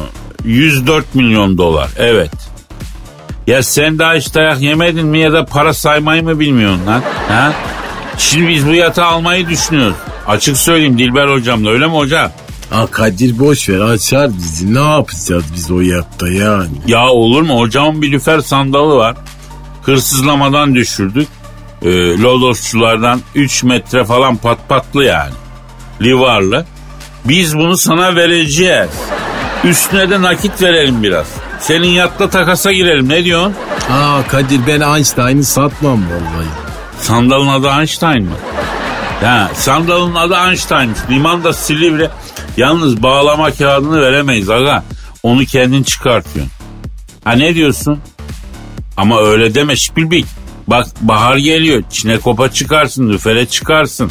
104 0.45 1.15
milyon 1.15 1.59
dolar. 1.59 1.91
Evet. 1.97 2.50
Ya 3.51 3.63
sen 3.63 3.99
daha 3.99 4.15
hiç 4.15 4.35
dayak 4.35 4.61
yemedin 4.61 5.07
mi 5.07 5.19
ya 5.19 5.33
da 5.33 5.45
para 5.45 5.75
saymayı 5.75 6.23
mı 6.23 6.41
bilmiyorsun 6.41 6.87
lan? 6.87 7.03
Ha? 7.29 7.53
Şimdi 8.19 8.49
biz 8.49 8.67
bu 8.67 8.75
yatağı 8.75 9.07
almayı 9.07 9.49
düşünüyoruz. 9.49 9.97
Açık 10.27 10.57
söyleyeyim 10.57 10.99
Dilber 10.99 11.29
hocamla 11.29 11.71
öyle 11.71 11.87
mi 11.87 11.93
hocam? 11.93 12.31
Ha 12.71 12.87
Kadir 12.87 13.39
boş 13.39 13.69
ver 13.69 13.81
açar 13.81 14.31
bizi. 14.37 14.75
Ne 14.75 14.81
yapacağız 14.81 15.45
biz 15.55 15.71
o 15.71 15.81
yatta 15.81 16.29
yani? 16.29 16.71
Ya 16.87 17.09
olur 17.09 17.43
mu? 17.43 17.59
Hocamın 17.61 18.03
bir 18.03 18.13
lüfer 18.13 18.41
sandalı 18.41 18.97
var. 18.97 19.17
Hırsızlamadan 19.83 20.75
düşürdük. 20.75 21.29
Ee, 21.83 21.89
lodosçulardan 22.23 23.21
3 23.35 23.63
metre 23.63 24.05
falan 24.05 24.37
pat 24.37 24.69
patlı 24.69 25.05
yani. 25.05 25.35
Livarlı. 26.03 26.67
Biz 27.25 27.57
bunu 27.57 27.77
sana 27.77 28.17
vereceğiz. 28.17 28.91
Üstüne 29.65 30.11
de 30.11 30.23
nakit 30.23 30.63
verelim 30.63 31.03
biraz. 31.03 31.50
Senin 31.61 31.89
yatla 31.89 32.31
takasa 32.31 32.73
girelim. 32.73 33.09
Ne 33.09 33.25
diyorsun? 33.25 33.55
Aa 33.91 34.23
Kadir 34.29 34.61
ben 34.67 34.81
Einstein'ı 34.81 35.45
satmam 35.45 36.01
vallahi. 36.11 36.49
Sandalın 37.01 37.49
adı 37.49 37.69
Einstein 37.69 38.25
mı? 38.25 38.37
Ya 39.25 39.51
sandalın 39.55 40.15
adı 40.15 40.35
Einstein'mış. 40.35 40.99
Limanda 41.11 41.53
Silivri. 41.53 42.09
Yalnız 42.57 43.03
bağlama 43.03 43.51
kağıdını 43.51 44.01
veremeyiz 44.01 44.51
aga. 44.51 44.85
Onu 45.23 45.45
kendin 45.45 45.83
çıkartıyorsun. 45.83 46.53
Ha 47.25 47.33
ne 47.33 47.55
diyorsun? 47.55 48.01
Ama 48.97 49.21
öyle 49.21 49.55
deme 49.55 49.77
Şpilbik. 49.77 50.27
Bak 50.67 50.87
bahar 51.01 51.37
geliyor. 51.37 51.83
Çinekopa 51.91 52.53
çıkarsın, 52.53 53.09
lüfere 53.09 53.47
çıkarsın. 53.47 54.11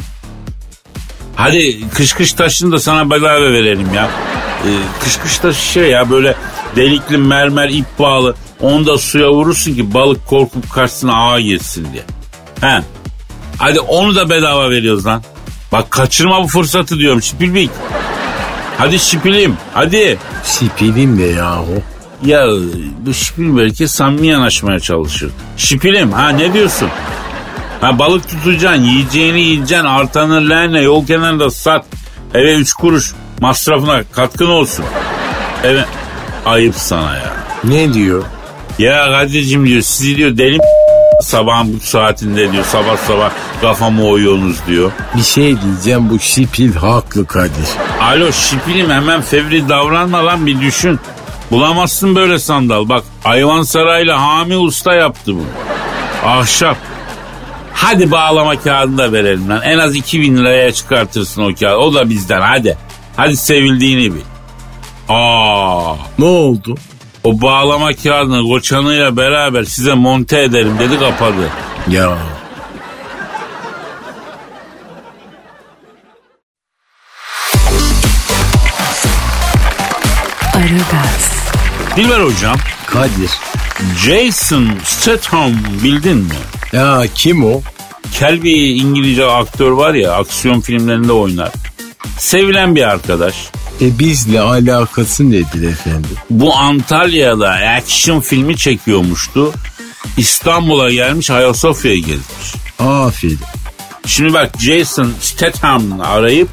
Hadi 1.36 1.90
kış 1.90 2.14
kış 2.14 2.34
taşını 2.34 2.72
da 2.72 2.80
sana 2.80 3.12
bedava 3.12 3.42
verelim 3.42 3.94
ya. 3.94 4.10
Ee, 4.66 4.70
kış 5.04 5.18
kış 5.18 5.38
taşı 5.38 5.62
şey 5.62 5.90
ya 5.90 6.10
böyle 6.10 6.36
delikli 6.76 7.18
mermer 7.18 7.70
ip 7.70 7.86
bağlı. 8.00 8.36
Onu 8.62 8.86
da 8.86 8.98
suya 8.98 9.32
vurursun 9.32 9.76
ki 9.76 9.94
balık 9.94 10.28
korkup 10.28 10.72
karşısına 10.72 11.14
ağa 11.14 11.40
girsin 11.40 11.88
diye. 11.94 12.04
He. 12.62 12.82
Hadi 13.58 13.80
onu 13.80 14.16
da 14.16 14.30
bedava 14.30 14.70
veriyoruz 14.70 15.06
lan. 15.06 15.24
Bak 15.72 15.92
kaçırma 15.92 16.44
bu 16.44 16.48
fırsatı 16.48 16.98
diyorum 16.98 17.22
Şipilbik. 17.22 17.70
Hadi 18.78 19.00
şipilim 19.00 19.58
hadi. 19.74 20.18
Sipilim 20.44 21.20
de 21.20 21.24
yahu. 21.24 21.82
Ya 22.26 22.48
bu 23.06 23.14
şipil 23.14 23.58
belki 23.58 23.88
samimi 23.88 24.28
yanaşmaya 24.28 24.80
çalışır. 24.80 25.32
Şipilim 25.58 26.12
ha 26.12 26.30
ne 26.30 26.54
diyorsun? 26.54 26.90
Ha 27.82 28.00
balık 28.00 28.30
tutacaksın 28.30 28.84
yiyeceğini 28.84 29.42
yiyeceksin 29.42 29.86
artanı 29.86 30.50
leğenle 30.50 30.82
yol 30.82 31.08
kenarında 31.08 31.52
sat. 31.52 31.86
Eve 32.34 32.54
üç 32.56 32.74
kuruş 32.74 33.14
masrafına 33.42 34.04
katkın 34.04 34.50
olsun. 34.50 34.86
Evet 35.64 35.86
ayıp 36.46 36.76
sana 36.76 37.16
ya. 37.16 37.34
Ne 37.64 37.94
diyor? 37.94 38.24
Ya 38.80 39.06
Kadir'cim 39.12 39.68
diyor 39.68 39.82
sizi 39.82 40.18
diyor 40.18 40.38
deli 40.38 40.58
sabahın 41.22 41.74
bu 41.74 41.80
saatinde 41.86 42.52
diyor 42.52 42.66
sabah 42.66 42.98
sabah 42.98 43.32
kafamı 43.62 44.06
oyuyorsunuz 44.08 44.58
diyor. 44.68 44.92
Bir 45.18 45.24
şey 45.24 45.62
diyeceğim 45.62 46.10
bu 46.10 46.20
şipil 46.20 46.76
haklı 46.76 47.26
Kadir. 47.26 47.68
Alo 48.02 48.32
şipilim 48.32 48.90
hemen 48.90 49.22
fevri 49.22 49.70
davranma 49.70 50.26
lan 50.26 50.48
bir 50.48 50.62
düşün. 50.62 51.00
Bulamazsın 51.52 52.16
böyle 52.16 52.40
sandal. 52.40 52.90
Bak 52.90 53.04
Ayvansaray'la 53.26 54.22
Hami 54.22 54.58
Usta 54.58 54.94
yaptı 54.94 55.36
bunu. 55.36 55.46
Ahşap. 56.26 56.78
Hadi 57.74 58.12
bağlama 58.12 58.60
kağıdını 58.60 58.98
da 58.98 59.12
verelim 59.12 59.50
lan. 59.50 59.62
En 59.62 59.78
az 59.80 59.96
2000 59.96 60.38
liraya 60.38 60.72
çıkartırsın 60.72 61.42
o 61.42 61.56
kağıdı. 61.56 61.76
O 61.76 61.94
da 61.94 62.10
bizden 62.10 62.42
hadi. 62.42 62.78
Hadi 63.18 63.38
sevildiğini 63.38 64.16
bil. 64.16 64.22
Aa. 65.10 65.96
Ne 66.20 66.26
oldu? 66.26 66.76
O 67.24 67.42
bağlama 67.42 67.94
kağıdını 67.94 68.44
koçanıyla 68.50 69.18
beraber 69.18 69.64
size 69.64 69.94
monte 69.94 70.42
ederim 70.42 70.80
dedi 70.80 71.00
kapadı. 71.00 71.50
Ya. 71.88 72.18
Aragaz. 80.54 81.32
Dilber 81.96 82.20
hocam. 82.20 82.58
Kadir. 82.86 83.32
Jason 83.98 84.70
Statham 84.84 85.52
bildin 85.84 86.18
mi? 86.18 86.34
Ya 86.74 87.04
kim 87.16 87.46
o? 87.46 87.62
Kel 88.14 88.44
bir 88.44 88.76
İngilizce 88.76 89.26
aktör 89.26 89.72
var 89.72 89.94
ya 89.94 90.14
aksiyon 90.14 90.62
filmlerinde 90.62 91.12
oynar. 91.12 91.52
Sevilen 92.18 92.76
bir 92.76 92.84
arkadaş. 92.84 93.36
E 93.82 94.00
bizle 94.00 94.40
alakası 94.42 95.32
nedir 95.32 95.70
efendim? 95.70 96.10
Bu 96.30 96.56
Antalya'da 96.56 97.50
action 97.50 98.20
filmi 98.20 98.58
çekiyormuştu. 98.58 99.54
İstanbul'a 100.18 100.92
gelmiş 100.92 101.30
Ayasofya'yı 101.32 102.00
gezmiş. 102.00 102.54
Aferin. 102.80 103.40
Şimdi 104.06 104.34
bak 104.34 104.52
Jason 104.60 105.12
Statham'ı 105.22 106.08
arayıp 106.08 106.50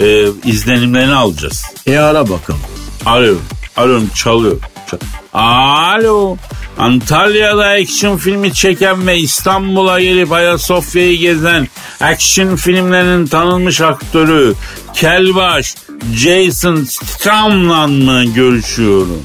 e, 0.00 0.26
izlenimlerini 0.44 1.14
alacağız. 1.14 1.64
E 1.86 1.96
ara 1.98 2.28
bakalım. 2.28 2.60
Arıyorum. 3.06 3.42
Arıyorum 3.76 4.08
çalıyor. 4.14 4.56
Çal- 4.90 4.98
Alo. 5.34 6.36
Antalya'da 6.78 7.64
action 7.64 8.16
filmi 8.16 8.54
çeken 8.54 9.06
ve 9.06 9.18
İstanbul'a 9.18 10.00
gelip 10.00 10.32
Ayasofya'yı 10.32 11.18
gezen 11.18 11.68
action 12.00 12.56
filmlerinin 12.56 13.26
tanınmış 13.26 13.80
aktörü 13.80 14.54
Kelbaş 14.94 15.74
Jason 16.14 16.84
Statham'la 16.84 17.86
mı 17.86 18.24
görüşüyorum? 18.24 19.22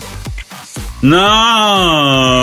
Ne 1.04 1.16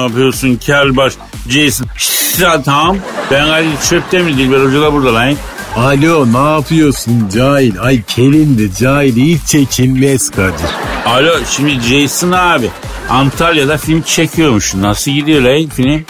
yapıyorsun 0.03 0.57
Kelbaş 0.57 1.13
Jason 1.49 1.87
Statham? 1.99 2.97
Ben 3.31 3.47
Kadir 3.47 3.89
Çöptemir 3.91 4.37
Dilber 4.37 4.61
Hoca 4.61 4.83
da 4.83 4.93
burada 4.93 5.15
lan. 5.15 5.35
Alo 5.79 6.27
ne 6.33 6.51
yapıyorsun 6.55 7.29
cahil? 7.35 7.81
Ay 7.81 8.03
kelindi 8.03 8.71
cahil 8.79 9.17
hiç 9.17 9.47
çekinmez 9.47 10.31
Kadir. 10.31 10.67
Alo 11.07 11.33
şimdi 11.51 11.81
Jason 11.81 12.33
abi 12.33 12.71
Antalya'da 13.11 13.77
film 13.77 14.03
çekiyormuş. 14.03 14.75
Nasıl 14.75 15.11
gidiyor 15.11 15.43
lan 15.43 15.69
film? 15.69 16.05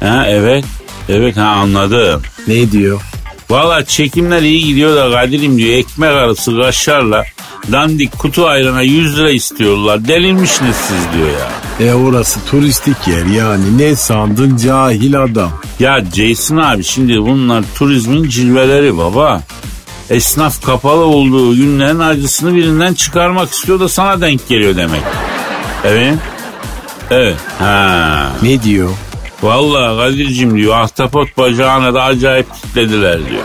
Ha 0.00 0.24
evet. 0.28 0.64
Evet 1.08 1.36
ha 1.36 1.42
anladım. 1.46 2.22
Ne 2.48 2.72
diyor? 2.72 3.00
Valla 3.50 3.84
çekimler 3.84 4.42
iyi 4.42 4.64
gidiyor 4.64 4.96
da 4.96 5.10
Kadir'im 5.20 5.58
diyor 5.58 5.78
ekmek 5.78 6.10
arası 6.10 6.56
kaşarla 6.60 7.24
dandik 7.72 8.18
kutu 8.18 8.46
ayrana 8.46 8.82
100 8.82 9.18
lira 9.18 9.30
istiyorlar. 9.30 10.08
Delirmişsiniz 10.08 10.76
siz 10.76 10.98
diyor 11.14 11.28
ya. 11.28 11.86
E 11.86 11.94
orası 11.94 12.40
turistik 12.50 13.08
yer 13.08 13.26
yani 13.26 13.78
ne 13.78 13.96
sandın 13.96 14.56
cahil 14.56 15.22
adam. 15.22 15.50
Ya 15.80 16.04
Jason 16.14 16.56
abi 16.56 16.84
şimdi 16.84 17.22
bunlar 17.22 17.64
turizmin 17.74 18.28
cilveleri 18.28 18.98
baba. 18.98 19.42
Esnaf 20.10 20.62
kapalı 20.62 21.04
olduğu 21.04 21.56
günlerin 21.56 21.98
acısını 21.98 22.54
birinden 22.54 22.94
çıkarmak 22.94 23.50
istiyor 23.50 23.80
da 23.80 23.88
sana 23.88 24.20
denk 24.20 24.48
geliyor 24.48 24.76
demek. 24.76 25.02
Evet. 25.84 26.14
Evet. 27.10 27.36
Ha. 27.58 28.32
Ne 28.42 28.62
diyor? 28.62 28.90
Vallahi 29.42 29.96
Kadir'cim 29.98 30.56
diyor 30.56 30.76
ahtapot 30.76 31.38
bacağına 31.38 31.94
da 31.94 32.02
acayip 32.02 32.54
kitlediler 32.54 33.18
diyor. 33.30 33.42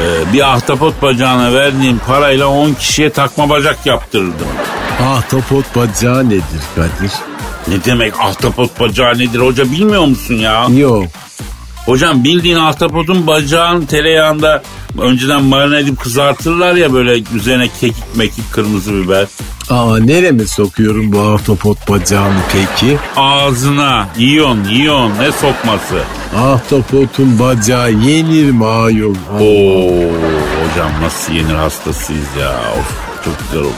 Ee, 0.00 0.32
bir 0.32 0.52
ahtapot 0.54 1.02
bacağına 1.02 1.52
verdiğim 1.52 1.98
parayla 1.98 2.46
10 2.46 2.72
kişiye 2.74 3.10
takma 3.10 3.48
bacak 3.48 3.86
yaptırırdım. 3.86 4.46
Ahtapot 5.02 5.76
bacağı 5.76 6.28
nedir 6.28 6.62
Kadir? 6.74 7.12
Ne 7.68 7.84
demek 7.84 8.20
ahtapot 8.20 8.80
bacağı 8.80 9.18
nedir 9.18 9.38
hoca 9.38 9.64
bilmiyor 9.72 10.04
musun 10.04 10.34
ya? 10.34 10.66
Yok. 10.76 11.04
Hocam 11.86 12.24
bildiğin 12.24 12.56
ahtapotun 12.56 13.26
bacağını 13.26 13.86
tereyağında 13.86 14.62
önceden 15.00 15.42
marine 15.42 15.78
edip 15.78 16.00
kızartırlar 16.00 16.74
ya 16.74 16.92
böyle 16.92 17.22
üzerine 17.34 17.68
kekik 17.80 18.16
mekik 18.16 18.52
kırmızı 18.52 18.92
biber. 18.92 19.26
Aa 19.70 19.98
nereme 19.98 20.46
sokuyorum 20.46 21.12
bu 21.12 21.20
ahtapot 21.20 21.88
bacağını 21.88 22.40
peki? 22.52 22.98
Ağzına 23.16 24.08
yiyon 24.18 24.64
yiyon 24.64 25.10
ne 25.20 25.32
sokması. 25.32 26.02
Ahtapotun 26.36 27.38
bacağı 27.38 27.92
yenir 27.92 28.50
mi 28.50 28.66
ayol? 28.66 29.14
Oo 29.40 29.86
hocam 30.60 30.92
nasıl 31.02 31.32
yenir 31.32 31.54
hastasıyız 31.54 32.26
ya. 32.40 32.50
Of 32.50 33.24
çok 33.24 33.34
güzel 33.40 33.60
oldu. 33.60 33.72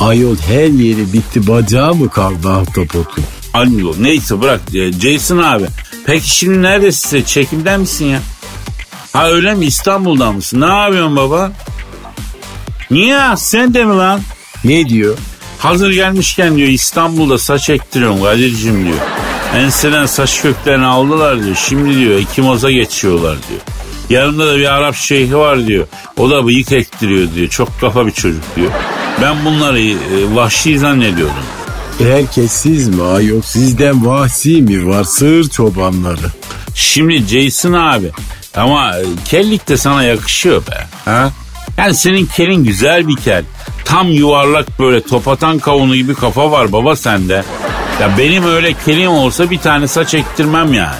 Ayol 0.00 0.36
her 0.48 0.66
yeri 0.66 1.12
bitti 1.12 1.46
bacağı 1.46 1.94
mı 1.94 2.10
kaldı 2.10 2.50
ahtapotun? 2.50 3.24
Alo 3.54 3.94
neyse 4.00 4.40
bırak 4.40 4.60
e, 4.74 4.92
Jason 4.92 5.38
abi. 5.38 5.64
Peki 6.06 6.30
şimdi 6.30 6.62
neredesin 6.62 7.22
çekimden 7.22 7.80
misin 7.80 8.04
ya? 8.06 8.20
Ha 9.12 9.30
öyle 9.30 9.54
mi 9.54 9.64
İstanbul'da 9.66 10.32
mısın? 10.32 10.60
Ne 10.60 10.66
yapıyorsun 10.66 11.16
baba? 11.16 11.52
Niye 12.90 13.20
sen 13.36 13.74
de 13.74 13.84
mi 13.84 13.96
lan? 13.96 14.20
Ne 14.64 14.88
diyor? 14.88 15.18
Hazır 15.58 15.92
gelmişken 15.92 16.56
diyor 16.56 16.68
İstanbul'da 16.68 17.38
saç 17.38 17.70
ektiriyorum 17.70 18.22
Kadir'cim 18.22 18.84
diyor. 18.84 18.96
Enseden 19.56 20.06
saç 20.06 20.42
köklerini 20.42 20.86
aldılar 20.86 21.44
diyor. 21.44 21.56
Şimdi 21.68 21.98
diyor 21.98 22.18
ekimoza 22.18 22.70
geçiyorlar 22.70 23.36
diyor. 23.48 23.60
Yanımda 24.10 24.46
da 24.46 24.58
bir 24.58 24.74
Arap 24.74 24.94
şeyhi 24.94 25.36
var 25.36 25.66
diyor. 25.66 25.86
O 26.18 26.30
da 26.30 26.44
bıyık 26.46 26.72
ektiriyor 26.72 27.34
diyor. 27.34 27.48
Çok 27.48 27.80
kafa 27.80 28.06
bir 28.06 28.12
çocuk 28.12 28.42
diyor. 28.56 28.70
Ben 29.22 29.44
bunları 29.44 29.80
e, 29.80 29.94
vahşi 30.34 30.78
zannediyordum. 30.78 31.34
Herkes 31.98 32.52
siz 32.52 32.88
mi 32.88 33.02
ayol? 33.02 33.42
Sizden 33.42 34.06
vahsi 34.06 34.62
mi 34.62 34.88
var 34.88 35.04
sığır 35.04 35.44
çobanları? 35.48 36.30
Şimdi 36.74 37.16
Jason 37.26 37.72
abi 37.72 38.10
ama 38.56 38.98
e, 38.98 39.04
kellik 39.24 39.68
de 39.68 39.76
sana 39.76 40.02
yakışıyor 40.02 40.62
be. 40.66 40.86
Ha? 41.04 41.30
Yani 41.78 41.94
senin 41.94 42.26
kelin 42.26 42.64
güzel 42.64 43.08
bir 43.08 43.16
kel. 43.16 43.44
Tam 43.84 44.08
yuvarlak 44.08 44.78
böyle 44.80 45.02
topatan 45.02 45.58
kavunu 45.58 45.96
gibi 45.96 46.14
kafa 46.14 46.50
var 46.50 46.72
baba 46.72 46.96
sende. 46.96 47.44
Ya 48.00 48.18
benim 48.18 48.44
öyle 48.46 48.72
kelim 48.86 49.10
olsa 49.10 49.50
bir 49.50 49.58
tane 49.58 49.88
saç 49.88 50.14
ektirmem 50.14 50.72
yani. 50.72 50.94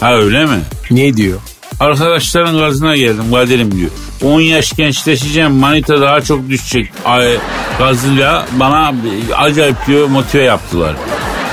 Ha 0.00 0.14
öyle 0.14 0.46
mi? 0.46 0.58
Ne 0.90 1.16
diyor? 1.16 1.38
Arkadaşların 1.80 2.58
gazına 2.58 2.96
geldim 2.96 3.24
Kadir'im 3.32 3.72
diyor. 3.78 3.90
10 4.24 4.40
yaş 4.40 4.72
gençleşeceğim 4.76 5.52
manita 5.52 6.00
daha 6.00 6.20
çok 6.20 6.48
düşecek. 6.48 6.92
Ay, 7.04 7.36
gazıyla 7.78 8.46
bana 8.52 8.92
acayip 9.36 9.86
diyor 9.86 10.06
motive 10.08 10.42
yaptılar. 10.42 10.94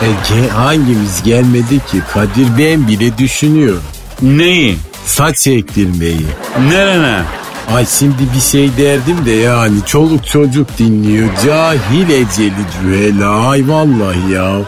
E, 0.02 0.06
ge- 0.34 0.50
hangimiz 0.50 1.24
gelmedi 1.24 1.80
ki? 1.86 2.02
Kadir 2.14 2.48
ben 2.58 2.88
bile 2.88 3.18
düşünüyorum. 3.18 3.84
Neyi? 4.22 4.78
Saç 5.06 5.48
ektirmeyi. 5.48 6.26
Nerene? 6.70 7.22
Ay 7.72 7.86
şimdi 7.86 8.24
bir 8.36 8.42
şey 8.42 8.78
derdim 8.78 9.26
de 9.26 9.32
yani 9.32 9.78
çoluk 9.86 10.28
çocuk 10.28 10.78
dinliyor. 10.78 11.30
Cahil 11.46 12.10
eceli 12.10 12.54
cühela. 12.82 13.50
Ay 13.50 13.68
vallahi 13.68 14.32
ya. 14.32 14.62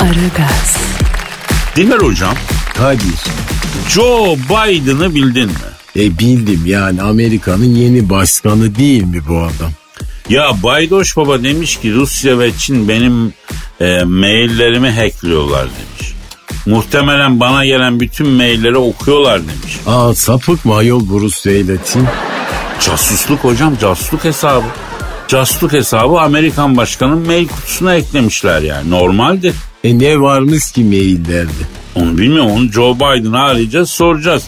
Aragaz, 0.00 0.76
Dilber 1.76 1.98
hocam 1.98 2.34
Kadir. 2.74 3.20
Joe 3.88 4.36
Biden'ı 4.36 5.14
bildin 5.14 5.46
mi? 5.46 5.54
E 5.96 6.18
bildim 6.18 6.62
yani 6.66 7.02
Amerika'nın 7.02 7.74
yeni 7.74 8.10
başkanı 8.10 8.74
değil 8.76 9.02
mi 9.02 9.22
bu 9.28 9.38
adam? 9.38 9.72
Ya 10.28 10.62
Baydoş 10.62 11.16
Baba 11.16 11.42
demiş 11.42 11.76
ki 11.76 11.94
Rusya 11.94 12.38
ve 12.38 12.52
Çin 12.58 12.88
benim 12.88 13.32
e, 13.80 14.04
maillerimi 14.04 14.90
hackliyorlar 14.90 15.62
demiş. 15.64 16.14
Muhtemelen 16.66 17.40
bana 17.40 17.64
gelen 17.64 18.00
bütün 18.00 18.28
mailleri 18.28 18.76
okuyorlar 18.76 19.40
demiş. 19.40 19.78
Aa 19.86 20.14
sapık 20.14 20.64
mı 20.64 20.74
ayol 20.76 21.02
ile 21.46 21.76
Çin? 21.92 22.06
Casusluk 22.86 23.38
hocam 23.44 23.76
casusluk 23.80 24.24
hesabı. 24.24 24.64
Casusluk 25.28 25.72
hesabı 25.72 26.20
Amerikan 26.20 26.76
başkanın 26.76 27.26
mail 27.26 27.48
kutusuna 27.48 27.94
eklemişler 27.94 28.62
yani 28.62 28.90
normaldir. 28.90 29.54
E 29.84 29.98
ne 29.98 30.20
varmış 30.20 30.72
ki 30.72 30.84
maillerde? 30.84 31.50
Onu 31.94 32.18
bilmiyorum 32.18 32.50
onu 32.50 32.72
Joe 32.72 32.94
Biden'a 32.96 33.42
arayacağız 33.44 33.90
soracağız. 33.90 34.42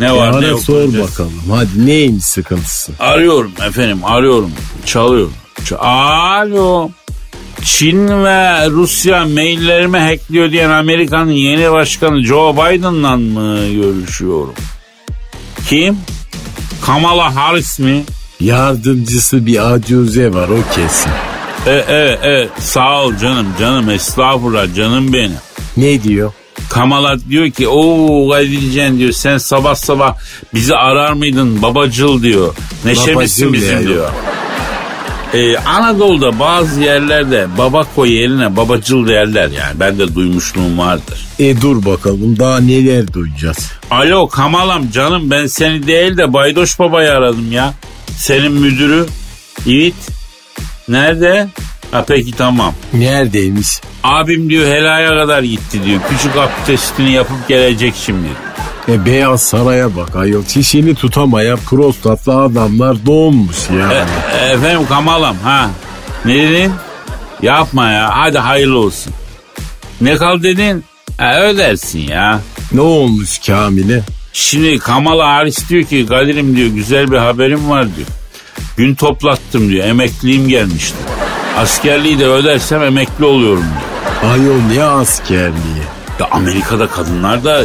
Ne 0.00 0.06
E 0.06 0.10
var 0.12 0.32
ne 0.32 0.36
ara 0.36 0.46
yok. 0.46 0.60
sor 0.60 0.74
göreceğiz. 0.82 1.10
bakalım. 1.10 1.32
Hadi 1.50 1.86
neymiş 1.86 2.24
sıkıntısı? 2.24 2.92
Arıyorum 3.00 3.52
efendim 3.68 3.98
arıyorum. 4.04 4.50
Çalıyorum. 4.86 5.32
Ç- 5.64 5.76
Alo. 5.76 6.90
Çin 7.68 8.24
ve 8.24 8.70
Rusya 8.70 9.24
maillerimi 9.24 9.98
hackliyor 9.98 10.50
diyen 10.52 10.70
Amerika'nın 10.70 11.30
yeni 11.30 11.72
başkanı 11.72 12.24
Joe 12.24 12.56
Biden'la 12.56 13.16
mı 13.16 13.58
görüşüyorum? 13.68 14.54
Kim? 15.68 15.98
Kamala 16.86 17.36
Harris 17.36 17.78
mi? 17.78 18.04
Yardımcısı 18.40 19.46
bir 19.46 19.72
acuze 19.72 20.32
var 20.34 20.48
o 20.48 20.74
kesin. 20.74 21.10
E, 21.66 21.84
evet 21.88 22.18
evet 22.22 22.50
sağ 22.58 23.02
ol 23.02 23.16
canım 23.16 23.46
canım 23.60 23.90
estağfurullah 23.90 24.74
canım 24.74 25.12
benim. 25.12 25.36
Ne 25.76 26.02
diyor? 26.02 26.32
Kamala 26.68 27.20
diyor 27.28 27.50
ki 27.50 27.68
o 27.68 28.28
Kadircan 28.30 28.98
diyor 28.98 29.12
sen 29.12 29.38
sabah 29.38 29.74
sabah 29.74 30.16
bizi 30.54 30.76
arar 30.76 31.12
mıydın 31.12 31.62
babacıl 31.62 32.22
diyor. 32.22 32.54
Neşe 32.84 33.14
Babacıl 33.14 33.20
misin 33.20 33.52
bizim 33.52 33.80
ya, 33.80 33.88
diyor. 33.88 34.10
Ee, 35.34 35.56
Anadolu'da 35.56 36.38
bazı 36.38 36.80
yerlerde 36.80 37.46
baba 37.58 37.86
koy 37.94 38.12
yerine 38.12 38.56
babacıl 38.56 39.06
derler 39.08 39.50
yani. 39.50 39.80
Ben 39.80 39.98
de 39.98 40.14
duymuşluğum 40.14 40.78
vardır. 40.78 41.26
E 41.38 41.60
dur 41.60 41.84
bakalım 41.84 42.38
daha 42.38 42.60
neler 42.60 43.12
duyacağız. 43.12 43.72
Alo 43.90 44.28
Kamalam 44.28 44.90
canım 44.90 45.30
ben 45.30 45.46
seni 45.46 45.86
değil 45.86 46.16
de 46.16 46.32
Baydoş 46.32 46.78
Baba'yı 46.78 47.10
aradım 47.12 47.52
ya. 47.52 47.74
Senin 48.16 48.52
müdürü. 48.52 49.06
Evet. 49.68 49.94
Nerede? 50.88 51.48
Ha 51.90 52.04
peki 52.08 52.32
tamam. 52.32 52.74
Neredeymiş? 52.94 53.68
Abim 54.04 54.50
diyor 54.50 54.66
helaya 54.66 55.08
kadar 55.08 55.42
gitti 55.42 55.84
diyor. 55.84 56.00
Küçük 56.10 56.32
abdestini 56.36 57.12
yapıp 57.12 57.48
gelecek 57.48 57.94
şimdi. 58.06 58.28
E 58.88 59.06
Beyaz 59.06 59.42
Saray'a 59.42 59.96
bak 59.96 60.16
ayol. 60.16 60.44
Çişini 60.44 60.94
tutamaya 60.94 61.56
prostatlı 61.56 62.42
adamlar 62.42 63.06
doğmuş 63.06 63.56
ya. 63.80 64.06
E, 64.42 64.52
efendim 64.52 64.86
Kamalam 64.88 65.36
ha. 65.36 65.70
Ne 66.24 66.34
dedin? 66.34 66.72
Yapma 67.42 67.90
ya 67.90 68.10
hadi 68.16 68.38
hayırlı 68.38 68.78
olsun. 68.78 69.12
Ne 70.00 70.16
kal 70.16 70.42
dedin? 70.42 70.84
Ha, 71.18 71.40
ödersin 71.40 71.98
ya. 71.98 72.40
Ne 72.72 72.80
olmuş 72.80 73.38
Kamil'e? 73.38 74.02
Şimdi 74.32 74.78
Kamal 74.78 75.20
Haris 75.20 75.68
diyor 75.68 75.84
ki 75.84 76.06
Kadir'im 76.06 76.56
diyor 76.56 76.68
güzel 76.68 77.10
bir 77.10 77.16
haberim 77.16 77.70
var 77.70 77.86
diyor. 77.96 78.08
Gün 78.76 78.94
toplattım 78.94 79.68
diyor 79.68 79.86
emekliliğim 79.86 80.48
gelmişti. 80.48 80.96
Askerliği 81.56 82.18
de 82.18 82.26
ödersem 82.26 82.82
emekli 82.82 83.24
oluyorum 83.24 83.64
diyor. 84.20 84.32
Ayol 84.32 84.60
ne 84.74 84.84
askerliği? 84.84 85.82
Ya 86.20 86.28
Amerika'da 86.30 86.86
kadınlar 86.86 87.44
da 87.44 87.64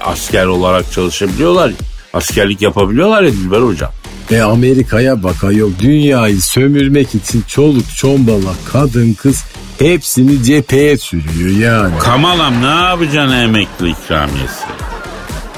asker 0.00 0.46
olarak 0.46 0.92
çalışabiliyorlar. 0.92 1.72
Askerlik 2.12 2.62
yapabiliyorlar 2.62 3.22
ya 3.22 3.32
Dilber 3.32 3.60
hocam. 3.60 3.90
E 4.30 4.40
Amerika'ya 4.40 5.22
bak 5.22 5.44
ayol. 5.44 5.70
Dünyayı 5.80 6.42
sömürmek 6.42 7.14
için 7.14 7.44
çoluk 7.48 7.96
çombala 7.96 8.54
kadın 8.72 9.12
kız 9.12 9.44
hepsini 9.78 10.44
cepheye 10.44 10.98
sürüyor 10.98 11.72
yani. 11.72 11.98
Kamalam 11.98 12.62
ne 12.62 12.84
yapacaksın 12.88 13.36
emekli 13.36 13.90
ikramiyesi? 13.90 14.64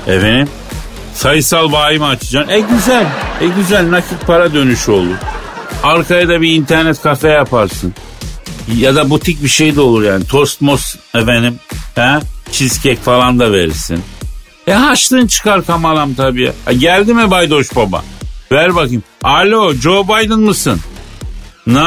Efendim? 0.07 0.49
Sayısal 1.15 1.73
bayi 1.73 1.99
mi 1.99 2.05
açacaksın? 2.05 2.53
E 2.53 2.61
güzel. 2.61 3.07
E 3.41 3.47
güzel 3.57 3.91
nakit 3.91 4.27
para 4.27 4.55
dönüşü 4.55 4.91
olur. 4.91 5.17
Arkaya 5.83 6.29
da 6.29 6.41
bir 6.41 6.55
internet 6.55 7.03
kafe 7.03 7.29
yaparsın. 7.29 7.95
Ya 8.77 8.95
da 8.95 9.11
butik 9.11 9.43
bir 9.45 9.49
şey 9.49 9.77
de 9.77 9.81
olur 9.81 10.03
yani. 10.03 10.25
Tost 10.27 10.61
most 10.61 10.99
efendim. 11.15 11.55
He? 11.95 12.19
Cheesecake 12.53 13.01
falan 13.01 13.39
da 13.39 13.53
verirsin. 13.53 14.01
E 14.67 14.73
haçlığın 14.73 15.27
çıkar 15.27 15.67
kamalam 15.67 16.15
tabii. 16.15 16.53
Ha, 16.65 16.73
geldi 16.73 17.15
mi 17.15 17.31
Baydoş 17.31 17.77
Baba? 17.77 18.03
Ver 18.53 18.75
bakayım. 18.75 19.03
Alo 19.23 19.75
Joe 19.75 20.05
Biden 20.05 20.41
mısın? 20.41 20.81
Ne 21.67 21.79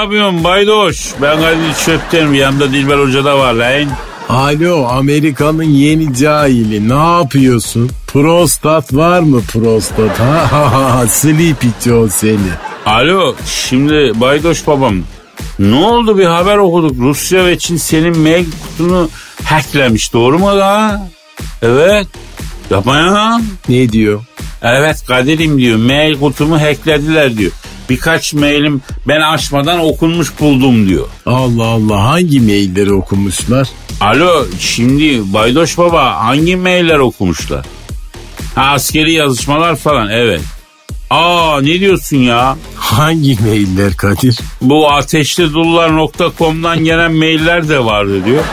yapıyorsun 0.00 0.44
Baydoş? 0.44 1.06
Ben 1.22 1.36
Kadir 1.36 1.74
Çöpten'im. 1.84 2.34
Yanımda 2.34 2.72
Dilber 2.72 2.98
Hoca 2.98 3.24
da 3.24 3.38
var 3.38 3.52
lan. 3.52 3.88
Alo 4.28 4.86
Amerika'nın 4.86 5.62
yeni 5.62 6.14
cahili 6.14 6.88
ne 6.88 7.18
yapıyorsun? 7.18 7.90
Prostat 8.06 8.94
var 8.94 9.20
mı 9.20 9.40
prostat? 9.52 10.20
Ha 10.20 10.46
ha 10.52 10.72
ha 10.72 10.94
ha 10.94 11.06
Sleepy 11.06 11.66
Joe 11.84 12.08
seni. 12.08 12.38
Alo 12.86 13.34
şimdi 13.46 14.12
Baydoş 14.20 14.66
babam 14.66 14.94
ne 15.58 15.74
oldu 15.74 16.18
bir 16.18 16.24
haber 16.24 16.56
okuduk 16.56 16.96
Rusya 16.98 17.46
ve 17.46 17.58
Çin 17.58 17.76
senin 17.76 18.18
mail 18.18 18.46
kutunu 18.62 19.08
hacklemiş 19.44 20.12
doğru 20.12 20.38
mu 20.38 20.46
da? 20.56 21.00
Evet 21.62 22.06
yapma 22.70 22.96
ya. 22.96 23.40
Ne 23.68 23.92
diyor? 23.92 24.20
Evet 24.62 25.04
Kadir'im 25.06 25.58
diyor 25.58 25.76
mail 25.78 26.20
kutumu 26.20 26.60
hacklediler 26.60 27.36
diyor. 27.36 27.52
Birkaç 27.90 28.34
mailim 28.34 28.82
ben 29.08 29.20
açmadan 29.20 29.80
okunmuş 29.80 30.40
buldum 30.40 30.88
diyor. 30.88 31.06
Allah 31.26 31.64
Allah 31.64 32.04
hangi 32.04 32.40
mailleri 32.40 32.92
okumuşlar? 32.92 33.68
Alo 34.00 34.46
şimdi 34.58 35.32
Baydoş 35.32 35.78
baba 35.78 36.16
hangi 36.24 36.56
mailler 36.56 36.98
okumuşlar? 36.98 37.66
Ha 38.54 38.62
askeri 38.62 39.12
yazışmalar 39.12 39.76
falan 39.76 40.08
evet. 40.10 40.40
Aa 41.10 41.60
ne 41.62 41.80
diyorsun 41.80 42.16
ya? 42.16 42.56
Hangi 42.76 43.36
mailler 43.40 43.96
Kadir? 43.96 44.38
Bu 44.60 44.90
ateşlidullar.com'dan 44.92 46.84
gelen 46.84 47.12
mailler 47.12 47.68
de 47.68 47.84
vardı 47.84 48.24
diyor. 48.24 48.44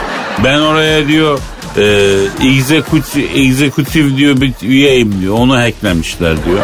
Ben 0.44 0.58
oraya 0.58 1.08
diyor 1.08 1.38
e, 1.78 2.48
executive, 2.48 3.40
executive 3.40 4.16
diyor 4.16 4.40
bir 4.40 4.52
üyeyim 4.62 5.20
diyor. 5.20 5.34
Onu 5.34 5.56
hacklemişler 5.58 6.44
diyor. 6.44 6.60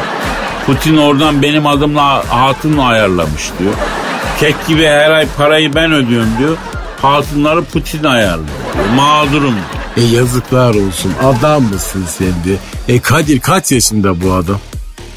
Putin 0.66 0.96
oradan 0.96 1.42
benim 1.42 1.66
adımla 1.66 2.24
hatunla 2.28 2.84
ayarlamış 2.84 3.42
diyor. 3.58 3.74
Kek 4.40 4.66
gibi 4.66 4.84
her 4.84 5.10
ay 5.10 5.26
parayı 5.36 5.74
ben 5.74 5.92
ödüyorum 5.92 6.30
diyor. 6.38 6.56
Hatunları 7.02 7.64
Putin 7.64 8.04
ayarlıyor 8.04 8.48
diyor. 8.74 8.86
Mağdurum 8.96 9.54
E 9.96 10.02
yazıklar 10.02 10.74
olsun 10.74 11.12
adam 11.22 11.62
mısın 11.62 12.04
sen 12.18 12.26
de? 12.28 12.56
E 12.88 13.00
Kadir 13.00 13.40
kaç 13.40 13.72
yaşında 13.72 14.22
bu 14.22 14.32
adam? 14.32 14.60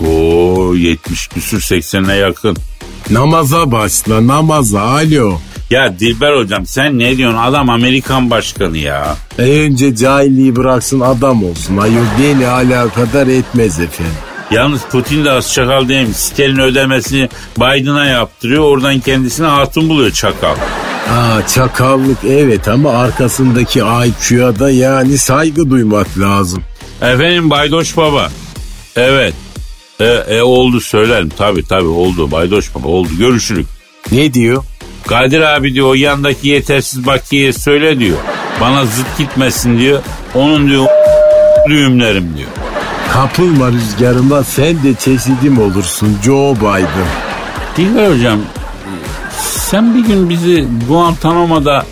Oo 0.07 0.75
70 0.75 1.27
küsür 1.27 1.61
80'e 1.61 2.15
yakın. 2.15 2.57
Namaza 3.09 3.71
başla 3.71 4.27
namaza 4.27 4.81
alo. 4.81 5.39
Ya 5.69 5.99
Dilber 5.99 6.37
hocam 6.37 6.65
sen 6.65 6.99
ne 6.99 7.17
diyorsun? 7.17 7.37
Adam 7.37 7.69
Amerikan 7.69 8.29
başkanı 8.29 8.77
ya. 8.77 9.15
E 9.39 9.43
önce 9.43 9.95
cahilliği 9.95 10.55
bıraksın 10.55 10.99
adam 10.99 11.43
olsun. 11.43 11.77
Ayol 11.77 12.05
beni 12.21 12.47
alakadar 12.47 13.27
etmez 13.27 13.79
efendim. 13.79 14.13
Yalnız 14.51 14.81
Putin 14.81 15.25
de 15.25 15.31
az 15.31 15.53
çakal 15.53 15.89
değil 15.89 16.07
mi? 16.07 16.13
Stalin 16.13 16.59
ödemesini 16.59 17.29
Biden'a 17.57 18.05
yaptırıyor. 18.05 18.63
Oradan 18.63 18.99
kendisine 18.99 19.47
hatun 19.47 19.89
buluyor 19.89 20.11
çakal. 20.11 20.55
Aa 21.09 21.47
çakallık 21.47 22.17
evet 22.29 22.67
ama 22.67 22.91
arkasındaki 22.91 23.79
IQ'ya 23.79 24.59
da 24.59 24.71
yani 24.71 25.17
saygı 25.17 25.69
duymak 25.69 26.07
lazım. 26.19 26.63
Efendim 27.01 27.49
Baydoş 27.49 27.97
Baba. 27.97 28.29
Evet. 28.95 29.33
E, 29.99 30.05
e 30.05 30.41
oldu 30.41 30.81
söylerim. 30.81 31.29
Tabi 31.29 31.63
tabi 31.63 31.87
oldu 31.87 32.31
Baydoş 32.31 32.75
Baba 32.75 32.87
oldu. 32.87 33.09
Görüşürük. 33.17 33.67
Ne 34.11 34.33
diyor? 34.33 34.63
Kadir 35.07 35.41
abi 35.41 35.73
diyor 35.73 35.87
o 35.87 35.93
yandaki 35.93 36.47
yetersiz 36.47 37.05
bakiyeye 37.05 37.53
söyle 37.53 37.99
diyor. 37.99 38.17
Bana 38.61 38.85
zıt 38.85 39.17
gitmesin 39.17 39.79
diyor. 39.79 40.01
Onun 40.35 40.67
diyor 40.69 40.85
düğümlerim 41.69 42.37
diyor. 42.37 42.49
Kapılma 43.13 43.71
rüzgarına 43.71 44.43
sen 44.43 44.83
de 44.83 44.93
çeşidim 44.93 45.59
olursun 45.59 46.17
Joe 46.25 46.55
Biden. 46.55 47.07
Dilber 47.77 48.11
hocam 48.11 48.39
sen 49.39 49.95
bir 49.95 50.07
gün 50.07 50.29
bizi 50.29 50.67
Guantanamo'da 50.89 51.85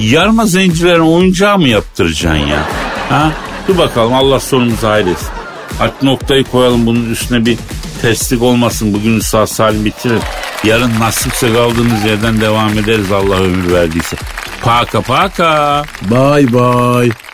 yarma 0.00 0.46
zencilerin 0.46 1.00
oyuncağı 1.00 1.58
mı 1.58 1.68
yaptıracaksın 1.68 2.46
ya? 2.46 2.58
Ha? 3.08 3.32
Dur 3.68 3.78
bakalım 3.78 4.14
Allah 4.14 4.40
sonumuzu 4.40 4.88
hayretsin. 4.88 5.28
Artık 5.80 6.02
noktayı 6.02 6.44
koyalım 6.44 6.86
bunun 6.86 7.10
üstüne 7.10 7.46
bir 7.46 7.58
terslik 8.02 8.42
olmasın. 8.42 8.94
Bugün 8.94 9.20
sağ 9.20 9.46
salim 9.46 9.84
bitirir. 9.84 10.18
Yarın 10.64 11.00
nasipse 11.00 11.52
kaldığımız 11.52 12.04
yerden 12.04 12.40
devam 12.40 12.78
ederiz 12.78 13.12
Allah 13.12 13.36
ömür 13.36 13.72
verdiyse. 13.72 14.16
Paka 14.62 15.00
paka. 15.00 15.84
Bye 16.10 16.52
bye. 16.52 17.31